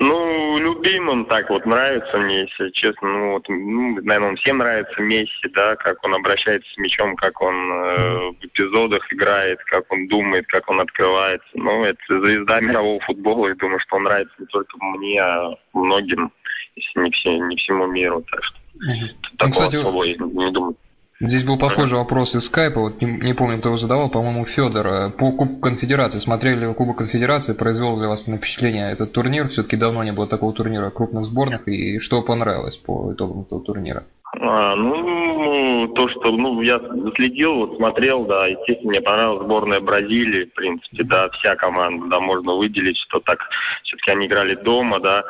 Ну, 0.00 0.58
любимым 0.58 1.24
так 1.24 1.50
вот 1.50 1.66
нравится 1.66 2.18
мне, 2.18 2.42
если 2.42 2.70
честно. 2.70 3.08
Ну, 3.08 3.32
вот, 3.32 3.48
ну, 3.48 3.94
наверное, 4.00 4.30
он 4.30 4.36
всем 4.36 4.58
нравится 4.58 5.00
Месси, 5.02 5.48
да, 5.52 5.74
как 5.74 6.04
он 6.04 6.14
обращается 6.14 6.72
с 6.72 6.76
мячом, 6.78 7.16
как 7.16 7.42
он 7.42 7.54
э, 7.54 8.30
в 8.30 8.44
эпизодах 8.44 9.12
играет, 9.12 9.58
как 9.64 9.90
он 9.92 10.06
думает, 10.06 10.46
как 10.46 10.70
он 10.70 10.80
открывается. 10.80 11.48
Ну, 11.54 11.84
это 11.84 11.98
звезда 12.08 12.60
мирового 12.60 13.00
футбола, 13.00 13.48
и 13.48 13.56
думаю, 13.56 13.80
что 13.80 13.96
он 13.96 14.04
нравится 14.04 14.34
не 14.38 14.46
только 14.46 14.76
мне, 14.78 15.20
а 15.20 15.56
многим, 15.72 16.30
если 16.76 17.00
не, 17.00 17.10
все, 17.10 17.36
не 17.36 17.56
всему 17.56 17.86
миру. 17.86 18.24
Так 18.30 18.44
что 18.44 18.56
угу. 18.76 19.08
такого 19.36 19.46
ну, 19.46 19.50
кстати, 19.50 19.76
особого 19.76 20.04
я 20.04 20.14
не 20.16 20.52
думаю. 20.52 20.76
Здесь 21.20 21.44
был 21.44 21.58
похожий 21.58 21.98
вопрос 21.98 22.36
из 22.36 22.46
скайпа, 22.46 22.78
вот 22.78 23.02
не, 23.02 23.10
не 23.10 23.34
помню, 23.34 23.58
кто 23.58 23.70
его 23.70 23.78
задавал, 23.78 24.08
по-моему, 24.08 24.44
Федор. 24.44 25.10
По 25.18 25.32
Кубку 25.32 25.60
Конфедерации, 25.60 26.18
смотрели 26.18 26.66
ли 26.66 26.74
Кубок 26.74 26.98
Конфедерации, 26.98 27.58
произвел 27.58 28.00
ли 28.00 28.06
вас 28.06 28.28
на 28.28 28.36
впечатление 28.36 28.92
этот 28.92 29.12
турнир? 29.12 29.48
Все-таки 29.48 29.76
давно 29.76 30.04
не 30.04 30.12
было 30.12 30.28
такого 30.28 30.52
турнира 30.52 30.90
крупных 30.90 31.24
сборных, 31.24 31.66
и 31.66 31.98
что 31.98 32.22
понравилось 32.22 32.76
по 32.76 33.12
итогам 33.12 33.42
этого 33.42 33.60
турнира? 33.64 34.04
А, 34.40 34.76
ну, 34.76 35.88
то, 35.88 36.08
что, 36.08 36.30
ну, 36.30 36.62
я 36.62 36.78
следил, 37.16 37.66
вот 37.66 37.76
смотрел, 37.78 38.24
да, 38.26 38.46
естественно, 38.46 38.90
мне 38.90 39.00
понравилась 39.00 39.44
сборная 39.44 39.80
Бразилии, 39.80 40.44
в 40.44 40.52
принципе, 40.54 41.02
да, 41.02 41.30
вся 41.30 41.56
команда, 41.56 42.06
да, 42.06 42.20
можно 42.20 42.54
выделить, 42.54 42.98
что 43.08 43.18
так, 43.18 43.40
все-таки 43.82 44.12
они 44.12 44.26
играли 44.26 44.54
дома, 44.54 45.00
да, 45.00 45.24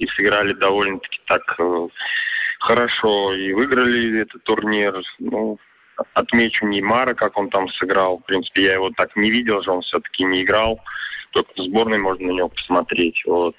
и 0.00 0.06
сыграли 0.08 0.52
довольно-таки 0.54 1.20
так 1.26 1.42
э, 1.60 1.88
хорошо 2.58 3.34
и 3.34 3.52
выиграли 3.52 4.22
этот 4.22 4.42
турнир. 4.44 5.00
Ну, 5.18 5.58
отмечу 6.14 6.66
Неймара, 6.66 7.14
как 7.14 7.36
он 7.36 7.50
там 7.50 7.68
сыграл. 7.70 8.18
В 8.18 8.24
принципе, 8.24 8.64
я 8.64 8.74
его 8.74 8.90
так 8.96 9.14
не 9.16 9.30
видел 9.30 9.62
же, 9.62 9.70
он 9.70 9.82
все-таки 9.82 10.24
не 10.24 10.42
играл. 10.42 10.80
Только 11.32 11.50
в 11.56 11.62
сборной 11.64 11.98
можно 11.98 12.26
на 12.26 12.32
него 12.32 12.48
посмотреть. 12.48 13.22
Вот. 13.26 13.54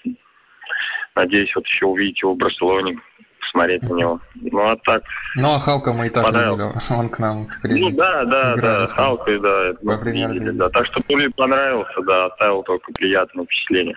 Надеюсь, 1.16 1.54
вот 1.56 1.66
еще 1.66 1.86
увидеть 1.86 2.22
его 2.22 2.34
в 2.34 2.38
Барселоне, 2.38 3.00
посмотреть 3.42 3.84
на 3.84 3.94
него. 3.94 4.20
Ну, 4.36 4.60
а 4.70 4.76
так... 4.78 5.04
Ну, 5.36 5.56
а 5.56 5.60
Халка 5.60 5.94
мы 5.94 6.08
и 6.08 6.10
так 6.10 6.28
видели, 6.28 7.00
он 7.00 7.10
к 7.10 7.20
нам 7.20 7.48
приедет. 7.62 7.92
Ну, 7.92 7.98
да, 7.98 8.26
да, 8.26 8.56
да, 8.56 8.86
Халка, 8.88 9.40
да, 9.40 9.74
мы 9.82 10.12
видели, 10.12 10.52
да. 10.52 10.70
Так 10.70 10.86
что 10.88 11.02
Пули 11.02 11.28
понравился, 11.28 12.02
да, 12.06 12.26
оставил 12.26 12.64
только 12.64 12.92
приятное 12.94 13.46
впечатление. 13.46 13.96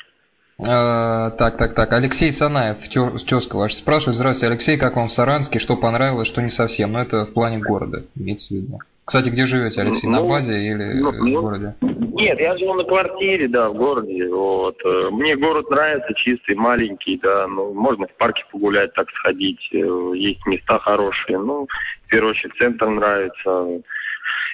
А, 0.59 1.31
так, 1.31 1.57
так, 1.57 1.75
так. 1.75 1.93
Алексей 1.93 2.33
Санаев, 2.33 2.79
тезка 2.89 3.57
ваш 3.57 3.75
спрашивает. 3.75 4.17
Здравствуйте, 4.17 4.53
Алексей, 4.53 4.79
как 4.79 4.97
вам 4.97 5.09
в 5.09 5.13
Саранске? 5.13 5.59
Что 5.59 5.77
понравилось, 5.77 6.29
что 6.29 6.43
не 6.43 6.51
совсем? 6.51 6.93
Но 6.93 6.99
ну, 6.99 7.05
это 7.05 7.27
в 7.27 7.33
плане 7.33 7.59
города, 7.59 8.05
имеется 8.17 8.55
в 8.55 8.57
виду. 8.57 8.79
Кстати, 9.05 9.31
где 9.31 9.47
живете, 9.47 9.81
Алексей? 9.81 10.07
Ну, 10.07 10.23
на 10.23 10.29
базе 10.29 10.61
или 10.63 11.01
ну, 11.01 11.11
в 11.11 11.17
ну, 11.17 11.43
городе? 11.43 11.75
Нет, 11.81 12.39
я 12.39 12.57
живу 12.57 12.75
на 12.75 12.85
квартире, 12.85 13.49
да, 13.49 13.69
в 13.69 13.75
городе. 13.75 14.29
Вот. 14.29 14.77
Мне 15.11 15.37
город 15.37 15.69
нравится, 15.71 16.15
чистый, 16.15 16.55
маленький, 16.55 17.19
да. 17.21 17.47
Ну, 17.49 17.75
можно 17.75 18.07
в 18.07 18.15
парке 18.17 18.45
погулять, 18.53 18.93
так 18.95 19.11
сходить. 19.11 19.61
Э, 19.73 20.13
есть 20.15 20.47
места 20.47 20.79
хорошие. 20.79 21.39
Ну, 21.39 21.67
в 22.07 22.09
первую 22.09 22.31
очередь, 22.31 22.55
центр 22.59 22.87
нравится. 22.89 23.83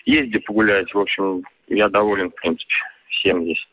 Есть 0.07 0.31
где 0.31 0.41
погулять. 0.41 0.93
В 0.95 0.99
общем, 0.99 1.43
я 1.69 1.89
доволен, 1.91 2.31
в 2.31 2.35
принципе, 2.37 2.73
всем 3.11 3.43
здесь. 3.43 3.67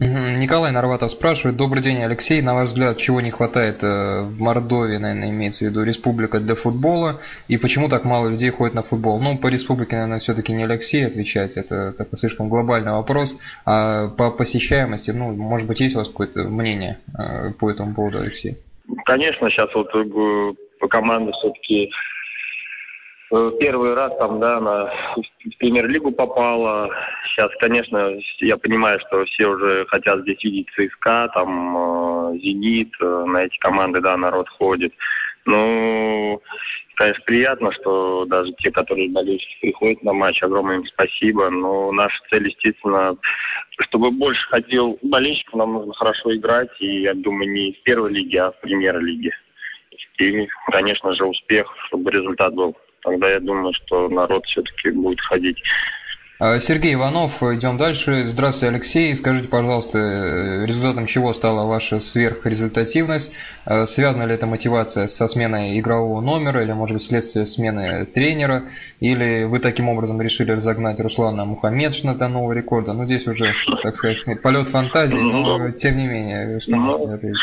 Николай 0.00 0.72
Нарватов 0.72 1.12
спрашивает. 1.12 1.56
Добрый 1.56 1.80
день, 1.80 2.02
Алексей. 2.02 2.42
На 2.42 2.54
ваш 2.54 2.70
взгляд, 2.70 2.96
чего 2.96 3.20
не 3.20 3.30
хватает 3.30 3.84
э, 3.84 4.22
в 4.22 4.40
Мордовии, 4.40 4.96
наверное, 4.96 5.30
имеется 5.30 5.64
в 5.64 5.68
виду 5.68 5.84
республика 5.84 6.40
для 6.40 6.56
футбола? 6.56 7.20
И 7.46 7.58
почему 7.58 7.88
так 7.88 8.04
мало 8.04 8.28
людей 8.28 8.50
ходит 8.50 8.74
на 8.74 8.82
футбол? 8.82 9.20
Ну, 9.20 9.38
по 9.38 9.46
республике, 9.46 9.94
наверное, 9.94 10.18
все-таки 10.18 10.52
не 10.52 10.64
Алексей 10.64 11.06
отвечать. 11.06 11.56
Это 11.56 11.92
такой 11.92 12.18
слишком 12.18 12.48
глобальный 12.48 12.90
вопрос. 12.90 13.38
А 13.64 14.08
по 14.08 14.32
посещаемости, 14.32 15.12
ну, 15.12 15.32
может 15.32 15.68
быть, 15.68 15.78
есть 15.78 15.94
у 15.94 15.98
вас 15.98 16.08
какое-то 16.08 16.42
мнение 16.42 16.98
э, 17.16 17.52
по 17.52 17.70
этому 17.70 17.94
поводу, 17.94 18.18
Алексей? 18.18 18.56
Конечно, 19.04 19.48
сейчас 19.48 19.72
вот 19.76 19.94
э, 19.94 20.54
по 20.80 20.88
команде 20.88 21.30
все-таки 21.38 21.92
первый 23.60 23.94
раз 23.94 24.12
там, 24.18 24.40
да, 24.40 24.58
она 24.58 24.86
в 25.16 25.58
премьер-лигу 25.58 26.10
попала. 26.10 26.90
Сейчас, 27.34 27.50
конечно, 27.58 28.16
я 28.38 28.56
понимаю, 28.56 29.00
что 29.00 29.24
все 29.24 29.46
уже 29.46 29.86
хотят 29.86 30.20
здесь 30.20 30.42
видеть 30.44 30.68
ЦСКА, 30.70 31.30
там, 31.34 31.76
э, 31.76 32.38
Зенит, 32.38 32.92
э, 33.00 33.24
на 33.26 33.44
эти 33.44 33.58
команды, 33.58 34.00
да, 34.00 34.16
народ 34.16 34.48
ходит. 34.50 34.92
Ну, 35.44 36.40
конечно, 36.94 37.22
приятно, 37.26 37.72
что 37.72 38.24
даже 38.26 38.52
те, 38.58 38.70
которые 38.70 39.10
болельщики 39.10 39.58
приходят 39.62 40.00
на 40.04 40.12
матч, 40.12 40.40
огромное 40.44 40.76
им 40.76 40.86
спасибо. 40.86 41.50
Но 41.50 41.90
наша 41.90 42.16
цель, 42.30 42.46
естественно, 42.46 43.16
чтобы 43.80 44.12
больше 44.12 44.48
ходил 44.50 44.96
болельщиков, 45.02 45.54
нам 45.54 45.72
нужно 45.72 45.92
хорошо 45.94 46.36
играть. 46.36 46.70
И, 46.78 47.00
я 47.00 47.14
думаю, 47.14 47.50
не 47.50 47.72
в 47.72 47.82
первой 47.82 48.12
лиге, 48.12 48.42
а 48.42 48.52
в 48.52 48.60
премьер-лиге. 48.60 49.32
И, 50.18 50.46
конечно 50.70 51.12
же, 51.14 51.24
успех, 51.24 51.66
чтобы 51.88 52.12
результат 52.12 52.54
был 52.54 52.76
тогда 53.04 53.30
я 53.30 53.38
думаю, 53.38 53.72
что 53.74 54.08
народ 54.08 54.44
все-таки 54.46 54.90
будет 54.90 55.20
ходить. 55.20 55.62
А, 56.40 56.58
Сергей 56.58 56.94
Иванов, 56.94 57.44
идем 57.44 57.76
дальше. 57.76 58.26
Здравствуйте, 58.26 58.74
Алексей. 58.74 59.14
Скажите, 59.14 59.46
пожалуйста, 59.46 59.98
э, 59.98 60.66
результатом 60.66 61.06
чего 61.06 61.32
стала 61.32 61.64
ваша 61.64 62.00
сверхрезультативность? 62.00 63.30
А, 63.64 63.86
связана 63.86 64.24
ли 64.24 64.34
эта 64.34 64.44
мотивация 64.44 65.06
со 65.06 65.28
сменой 65.28 65.78
игрового 65.78 66.20
номера 66.20 66.64
или, 66.64 66.72
может 66.72 66.94
быть, 66.94 67.04
следствие 67.04 67.46
смены 67.46 68.04
тренера? 68.06 68.64
Или 68.98 69.44
вы 69.44 69.60
таким 69.60 69.88
образом 69.88 70.20
решили 70.20 70.50
разогнать 70.50 70.98
Руслана 70.98 71.44
Мухаммедшина 71.44 72.16
до 72.16 72.26
нового 72.26 72.52
рекорда? 72.52 72.94
Ну, 72.94 73.04
здесь 73.04 73.28
уже, 73.28 73.54
так 73.84 73.94
сказать, 73.94 74.18
полет 74.42 74.66
фантазии, 74.66 75.18
но 75.18 75.58
ну, 75.58 75.70
тем 75.70 75.96
не 75.96 76.08
менее, 76.08 76.58
что 76.58 76.74
можете 76.74 77.06
ну, 77.06 77.14
ответить? 77.14 77.38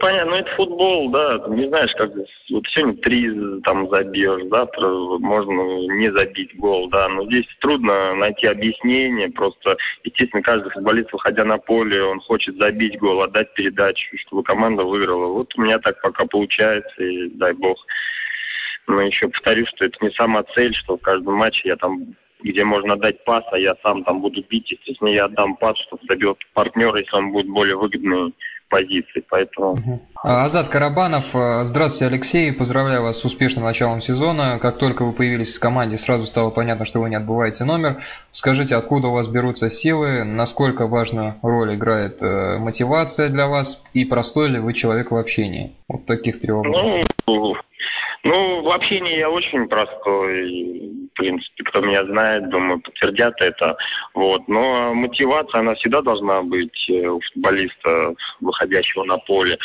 Понятно, 0.00 0.36
это 0.36 0.50
футбол, 0.56 1.10
да, 1.10 1.40
ты 1.40 1.50
не 1.50 1.68
знаешь, 1.68 1.92
как 1.98 2.10
вот 2.16 2.64
сегодня 2.68 2.94
три 3.02 3.60
там 3.64 3.86
забьешь, 3.90 4.48
завтра 4.48 4.88
можно 4.88 5.60
не 5.98 6.10
забить 6.10 6.56
гол, 6.56 6.88
да, 6.88 7.06
но 7.10 7.26
здесь 7.26 7.44
трудно 7.60 8.14
найти 8.14 8.46
объяснение, 8.46 9.30
просто, 9.30 9.76
естественно, 10.02 10.42
каждый 10.42 10.70
футболист, 10.70 11.12
выходя 11.12 11.44
на 11.44 11.58
поле, 11.58 12.02
он 12.02 12.18
хочет 12.20 12.56
забить 12.56 12.98
гол, 12.98 13.20
отдать 13.20 13.52
передачу, 13.52 14.16
чтобы 14.26 14.42
команда 14.42 14.84
выиграла. 14.84 15.26
Вот 15.34 15.52
у 15.58 15.60
меня 15.60 15.78
так 15.78 16.00
пока 16.00 16.24
получается, 16.24 17.04
и 17.04 17.28
дай 17.34 17.52
бог. 17.52 17.76
Но 18.86 19.02
еще 19.02 19.28
повторю, 19.28 19.66
что 19.66 19.84
это 19.84 19.98
не 20.00 20.10
сама 20.12 20.44
цель, 20.54 20.74
что 20.76 20.96
в 20.96 21.02
каждом 21.02 21.34
матче 21.34 21.68
я 21.68 21.76
там 21.76 22.16
где 22.42 22.64
можно 22.64 22.96
дать 22.96 23.22
пас, 23.24 23.44
а 23.52 23.58
я 23.58 23.76
сам 23.82 24.02
там 24.04 24.22
буду 24.22 24.42
бить, 24.48 24.70
естественно, 24.70 25.08
я 25.08 25.26
отдам 25.26 25.56
пас, 25.56 25.76
чтобы 25.80 26.02
забил 26.08 26.38
партнер, 26.54 26.96
если 26.96 27.14
он 27.14 27.32
будет 27.32 27.48
более 27.48 27.76
выгодный 27.76 28.32
позиций, 28.70 29.22
поэтому... 29.28 30.00
А, 30.22 30.44
Азат 30.44 30.68
Карабанов, 30.68 31.34
э, 31.34 31.64
здравствуйте, 31.64 32.06
Алексей, 32.06 32.52
поздравляю 32.52 33.02
вас 33.02 33.18
с 33.18 33.24
успешным 33.24 33.64
началом 33.64 34.00
сезона. 34.00 34.58
Как 34.60 34.78
только 34.78 35.04
вы 35.04 35.12
появились 35.12 35.56
в 35.56 35.60
команде, 35.60 35.98
сразу 35.98 36.24
стало 36.24 36.50
понятно, 36.50 36.84
что 36.86 37.00
вы 37.00 37.10
не 37.10 37.16
отбываете 37.16 37.64
номер. 37.64 37.96
Скажите, 38.30 38.76
откуда 38.76 39.08
у 39.08 39.12
вас 39.12 39.28
берутся 39.28 39.68
силы, 39.68 40.24
насколько 40.24 40.86
важную 40.86 41.34
роль 41.42 41.74
играет 41.74 42.22
э, 42.22 42.58
мотивация 42.58 43.28
для 43.28 43.48
вас 43.48 43.82
и 43.92 44.04
простой 44.04 44.48
ли 44.48 44.58
вы 44.58 44.72
человек 44.72 45.10
в 45.10 45.16
общении? 45.16 45.72
Вот 45.88 46.06
таких 46.06 46.40
три 46.40 46.52
вопроса. 46.52 47.08
Ну, 47.26 47.54
ну, 48.24 48.62
в 48.62 48.70
общении 48.70 49.18
я 49.18 49.30
очень 49.30 49.68
простой 49.68 51.00
в 51.10 51.16
принципе, 51.16 51.64
кто 51.64 51.80
меня 51.80 52.04
знает, 52.04 52.48
думаю, 52.48 52.80
подтвердят 52.80 53.34
это. 53.40 53.76
Вот. 54.14 54.46
Но 54.48 54.94
мотивация, 54.94 55.60
она 55.60 55.74
всегда 55.74 56.02
должна 56.02 56.42
быть 56.42 56.88
э, 56.88 57.06
у 57.06 57.20
футболиста, 57.20 58.14
выходящего 58.40 59.04
на 59.04 59.18
поле. 59.18 59.58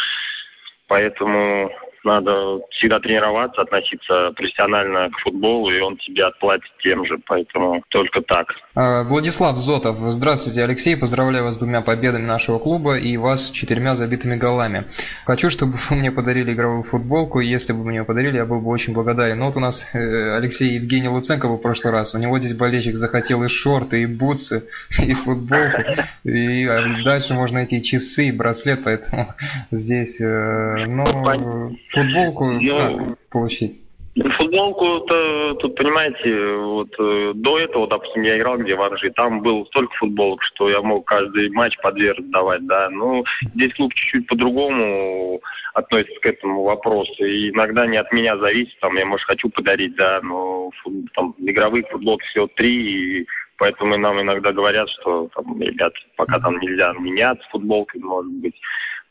Поэтому 0.87 1.71
надо 2.05 2.59
всегда 2.71 2.99
тренироваться, 2.99 3.61
относиться 3.61 4.31
профессионально 4.35 5.09
к 5.09 5.19
футболу, 5.19 5.69
и 5.71 5.79
он 5.79 5.97
тебе 5.97 6.25
отплатит 6.25 6.71
тем 6.81 7.05
же, 7.05 7.17
поэтому 7.25 7.83
только 7.89 8.21
так. 8.21 8.47
А, 8.75 9.03
Владислав 9.03 9.57
Зотов, 9.57 9.97
здравствуйте, 9.97 10.63
Алексей, 10.63 10.95
поздравляю 10.95 11.45
вас 11.45 11.55
с 11.55 11.57
двумя 11.57 11.81
победами 11.81 12.25
нашего 12.25 12.59
клуба 12.59 12.97
и 12.97 13.17
вас 13.17 13.47
с 13.47 13.51
четырьмя 13.51 13.95
забитыми 13.95 14.35
голами. 14.35 14.83
Хочу, 15.25 15.49
чтобы 15.49 15.73
вы 15.89 15.95
мне 15.95 16.11
подарили 16.11 16.53
игровую 16.53 16.83
футболку, 16.83 17.39
если 17.39 17.73
бы 17.73 17.83
мне 17.83 18.03
подарили, 18.03 18.37
я 18.37 18.45
был 18.45 18.61
бы 18.61 18.69
очень 18.69 18.93
благодарен. 18.93 19.39
Но 19.39 19.47
вот 19.47 19.57
у 19.57 19.59
нас 19.59 19.95
э, 19.95 20.35
Алексей 20.35 20.73
Евгений 20.75 21.09
Луценко 21.09 21.47
был 21.47 21.57
в 21.57 21.61
прошлый 21.61 21.93
раз, 21.93 22.13
у 22.13 22.17
него 22.17 22.39
здесь 22.39 22.53
болельщик 22.53 22.95
захотел 22.95 23.43
и 23.43 23.47
шорты, 23.47 24.03
и 24.03 24.05
бутсы, 24.05 24.63
и 25.03 25.13
футболку, 25.13 25.81
и 26.23 26.65
а, 26.65 27.03
дальше 27.03 27.33
можно 27.33 27.55
найти 27.59 27.81
часы, 27.81 28.27
и 28.27 28.31
браслет, 28.31 28.81
поэтому 28.83 29.33
здесь, 29.71 30.19
э, 30.21 30.85
ну, 30.87 31.75
Футболку 31.95 32.45
ну, 32.45 32.77
как 32.77 33.29
получить? 33.29 33.81
Футболку-то, 34.15 35.55
тут, 35.55 35.75
понимаете, 35.75 36.55
вот 36.55 36.87
э, 36.97 37.33
до 37.35 37.59
этого, 37.59 37.85
допустим, 37.85 38.21
я 38.21 38.37
играл 38.37 38.57
где 38.57 38.73
в 38.73 38.81
Анжи, 38.81 39.11
там 39.11 39.41
было 39.41 39.65
столько 39.65 39.93
футболок, 39.95 40.41
что 40.41 40.69
я 40.69 40.81
мог 40.81 41.05
каждый 41.05 41.49
матч 41.49 41.75
по 41.83 41.91
две 41.91 42.13
раздавать, 42.13 42.65
да. 42.65 42.89
Ну, 42.89 43.25
здесь 43.53 43.73
клуб 43.73 43.93
чуть-чуть 43.93 44.27
по-другому 44.27 45.41
относится 45.73 46.17
к 46.21 46.25
этому 46.25 46.63
вопросу. 46.63 47.25
И 47.25 47.49
иногда 47.49 47.85
не 47.87 47.97
от 47.97 48.09
меня 48.13 48.37
зависит, 48.37 48.79
там, 48.79 48.95
я, 48.95 49.05
может, 49.05 49.27
хочу 49.27 49.49
подарить, 49.49 49.95
да, 49.95 50.21
но 50.23 50.71
там 51.13 51.35
игровых 51.39 51.85
футболок 51.89 52.21
всего 52.21 52.47
три, 52.55 53.19
и 53.21 53.27
поэтому 53.57 53.97
нам 53.97 54.21
иногда 54.21 54.53
говорят, 54.53 54.87
что, 55.01 55.27
там, 55.35 55.61
ребят, 55.61 55.91
пока 56.15 56.39
там 56.39 56.57
нельзя 56.59 56.93
меняться 56.93 57.45
футболкой, 57.51 57.99
может 57.99 58.31
быть. 58.31 58.55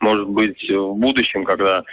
Может 0.00 0.28
быть, 0.28 0.70
в 0.70 0.94
будущем, 0.94 1.44
когда 1.44 1.84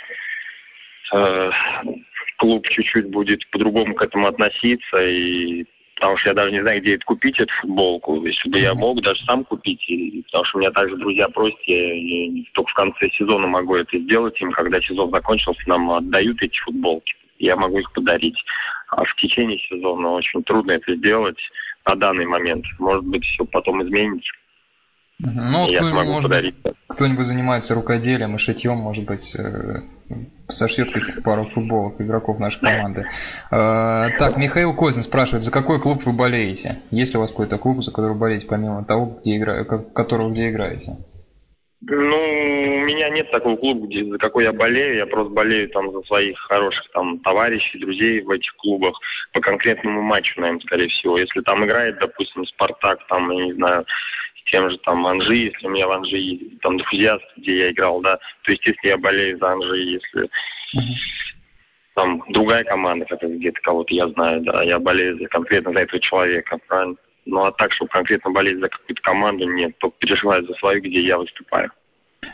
клуб 2.37 2.67
чуть-чуть 2.69 3.09
будет 3.09 3.47
по-другому 3.51 3.93
к 3.93 4.01
этому 4.01 4.27
относиться, 4.27 4.97
и 4.97 5.65
потому 5.95 6.17
что 6.17 6.29
я 6.29 6.33
даже 6.33 6.51
не 6.51 6.61
знаю, 6.61 6.81
где 6.81 6.95
это 6.95 7.05
купить, 7.05 7.39
эту 7.39 7.53
футболку. 7.61 8.25
Если 8.25 8.49
бы 8.49 8.59
я 8.59 8.73
мог 8.73 9.01
даже 9.01 9.23
сам 9.25 9.43
купить, 9.43 9.83
и, 9.87 10.23
потому 10.23 10.45
что 10.45 10.57
меня 10.57 10.71
также 10.71 10.97
друзья 10.97 11.29
просят, 11.29 11.59
я, 11.67 11.93
я 11.93 12.43
только 12.53 12.71
в 12.71 12.73
конце 12.73 13.09
сезона 13.09 13.45
могу 13.45 13.75
это 13.75 13.99
сделать, 13.99 14.41
им, 14.41 14.51
когда 14.51 14.81
сезон 14.81 15.11
закончился, 15.11 15.61
нам 15.67 15.91
отдают 15.91 16.41
эти 16.41 16.57
футболки. 16.59 17.13
Я 17.37 17.55
могу 17.55 17.79
их 17.79 17.91
подарить. 17.93 18.37
А 18.89 19.03
в 19.03 19.15
течение 19.15 19.59
сезона 19.69 20.09
очень 20.09 20.43
трудно 20.43 20.71
это 20.71 20.95
сделать 20.95 21.39
на 21.87 21.95
данный 21.95 22.25
момент. 22.25 22.65
Может 22.79 23.05
быть, 23.05 23.23
все 23.23 23.45
потом 23.45 23.83
изменится. 23.83 24.31
Ну, 25.23 25.67
я 25.67 25.83
смогу 25.83 26.11
может 26.13 26.29
подарить. 26.29 26.55
Кто-нибудь 26.87 27.25
занимается 27.25 27.75
рукоделием 27.75 28.35
и 28.35 28.37
шитьем, 28.37 28.77
может 28.77 29.05
быть, 29.05 29.35
э, 29.35 29.81
сошьет 30.47 30.91
каких-то 30.91 31.21
пару 31.21 31.45
футболок 31.45 32.01
игроков 32.01 32.39
нашей 32.39 32.59
команды. 32.59 33.05
Э, 33.51 34.09
так, 34.17 34.37
Михаил 34.37 34.75
Козин 34.75 35.01
спрашивает, 35.01 35.43
за 35.43 35.51
какой 35.51 35.79
клуб 35.79 36.03
вы 36.05 36.13
болеете? 36.13 36.79
Есть 36.89 37.13
ли 37.13 37.17
у 37.17 37.21
вас 37.21 37.31
какой-то 37.31 37.57
клуб, 37.57 37.83
за 37.83 37.91
который 37.91 38.13
вы 38.13 38.19
болеете, 38.19 38.47
помимо 38.47 38.83
того, 38.83 39.19
где 39.21 39.37
игра... 39.37 39.63
которого 39.63 40.31
где 40.31 40.49
играете? 40.49 40.97
Ну, 41.83 42.17
у 42.17 42.85
меня 42.85 43.09
нет 43.09 43.31
такого 43.31 43.55
клуба, 43.55 43.87
где, 43.87 44.05
за 44.05 44.17
какой 44.19 44.43
я 44.43 44.53
болею. 44.53 44.97
Я 44.97 45.07
просто 45.07 45.33
болею 45.33 45.67
там 45.69 45.91
за 45.91 46.01
своих 46.03 46.37
хороших 46.37 46.83
там 46.93 47.17
товарищей, 47.19 47.79
друзей 47.79 48.21
в 48.21 48.29
этих 48.29 48.55
клубах 48.57 48.93
по 49.33 49.39
конкретному 49.39 50.01
матчу, 50.03 50.39
наверное, 50.39 50.61
скорее 50.61 50.89
всего. 50.89 51.17
Если 51.17 51.41
там 51.41 51.65
играет, 51.65 51.97
допустим, 51.99 52.45
Спартак, 52.45 52.99
там, 53.07 53.31
я 53.31 53.45
не 53.45 53.53
знаю, 53.53 53.85
тем 54.45 54.69
же 54.69 54.77
там 54.79 55.05
Анжи, 55.05 55.35
если 55.35 55.67
у 55.67 55.69
меня 55.69 55.87
в 55.87 55.91
Анжи 55.91 56.39
там 56.61 56.75
энтузиаст, 56.75 57.23
где 57.37 57.57
я 57.57 57.71
играл, 57.71 58.01
да, 58.01 58.17
то, 58.43 58.51
естественно, 58.51 58.91
я 58.91 58.97
болею 58.97 59.37
за 59.37 59.51
Анжи, 59.51 59.77
если 59.77 60.29
там 61.95 62.23
другая 62.29 62.63
команда, 62.63 63.05
как 63.05 63.21
где-то 63.21 63.59
кого-то 63.61 63.93
я 63.93 64.07
знаю, 64.09 64.41
да, 64.41 64.63
я 64.63 64.79
болею 64.79 65.17
за, 65.17 65.27
конкретно 65.27 65.73
за 65.73 65.79
этого 65.79 65.99
человека, 66.01 66.57
правильно? 66.67 66.95
Ну, 67.25 67.45
а 67.45 67.51
так, 67.51 67.71
чтобы 67.73 67.89
конкретно 67.89 68.31
болеть 68.31 68.59
за 68.59 68.69
какую-то 68.69 69.01
команду, 69.03 69.45
нет, 69.45 69.77
только 69.77 69.97
переживаю 69.99 70.43
за 70.45 70.53
свою, 70.55 70.81
где 70.81 71.01
я 71.01 71.17
выступаю. 71.17 71.71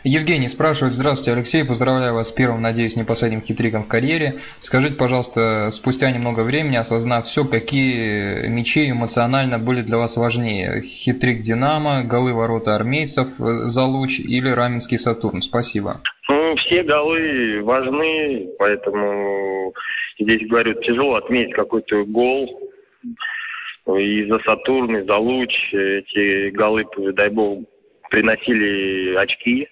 Евгений 0.04 0.48
спрашивает, 0.48 0.92
здравствуйте, 0.92 1.32
Алексей, 1.32 1.64
поздравляю 1.64 2.14
вас 2.14 2.28
с 2.28 2.32
первым, 2.32 2.62
надеюсь, 2.62 2.96
не 2.96 3.04
последним 3.04 3.40
хитриком 3.40 3.84
в 3.84 3.88
карьере. 3.88 4.34
Скажите, 4.60 4.96
пожалуйста, 4.96 5.70
спустя 5.70 6.10
немного 6.10 6.42
времени, 6.42 6.76
осознав 6.76 7.24
все, 7.24 7.44
какие 7.44 8.48
мячи 8.48 8.90
эмоционально 8.90 9.58
были 9.58 9.82
для 9.82 9.96
вас 9.96 10.16
важнее? 10.16 10.82
Хитрик 10.82 11.40
Динамо, 11.40 12.04
голы 12.04 12.32
ворота 12.34 12.74
армейцев 12.74 13.40
э, 13.40 13.66
за 13.66 13.84
луч 13.84 14.20
или 14.20 14.50
Раменский 14.50 14.98
Сатурн? 14.98 15.42
Спасибо. 15.42 16.00
Ну, 16.28 16.54
все 16.56 16.82
голы 16.82 17.62
важны, 17.62 18.48
поэтому 18.58 19.72
здесь, 20.20 20.46
говорю, 20.48 20.74
тяжело 20.82 21.16
отметить 21.16 21.54
какой-то 21.54 22.04
гол. 22.04 22.70
И 23.98 24.26
за 24.26 24.38
Сатурн, 24.40 24.98
и 24.98 25.06
за 25.06 25.16
луч 25.16 25.50
эти 25.72 26.50
голы, 26.50 26.84
дай 27.14 27.30
бог, 27.30 27.60
приносили 28.10 29.16
очки. 29.16 29.66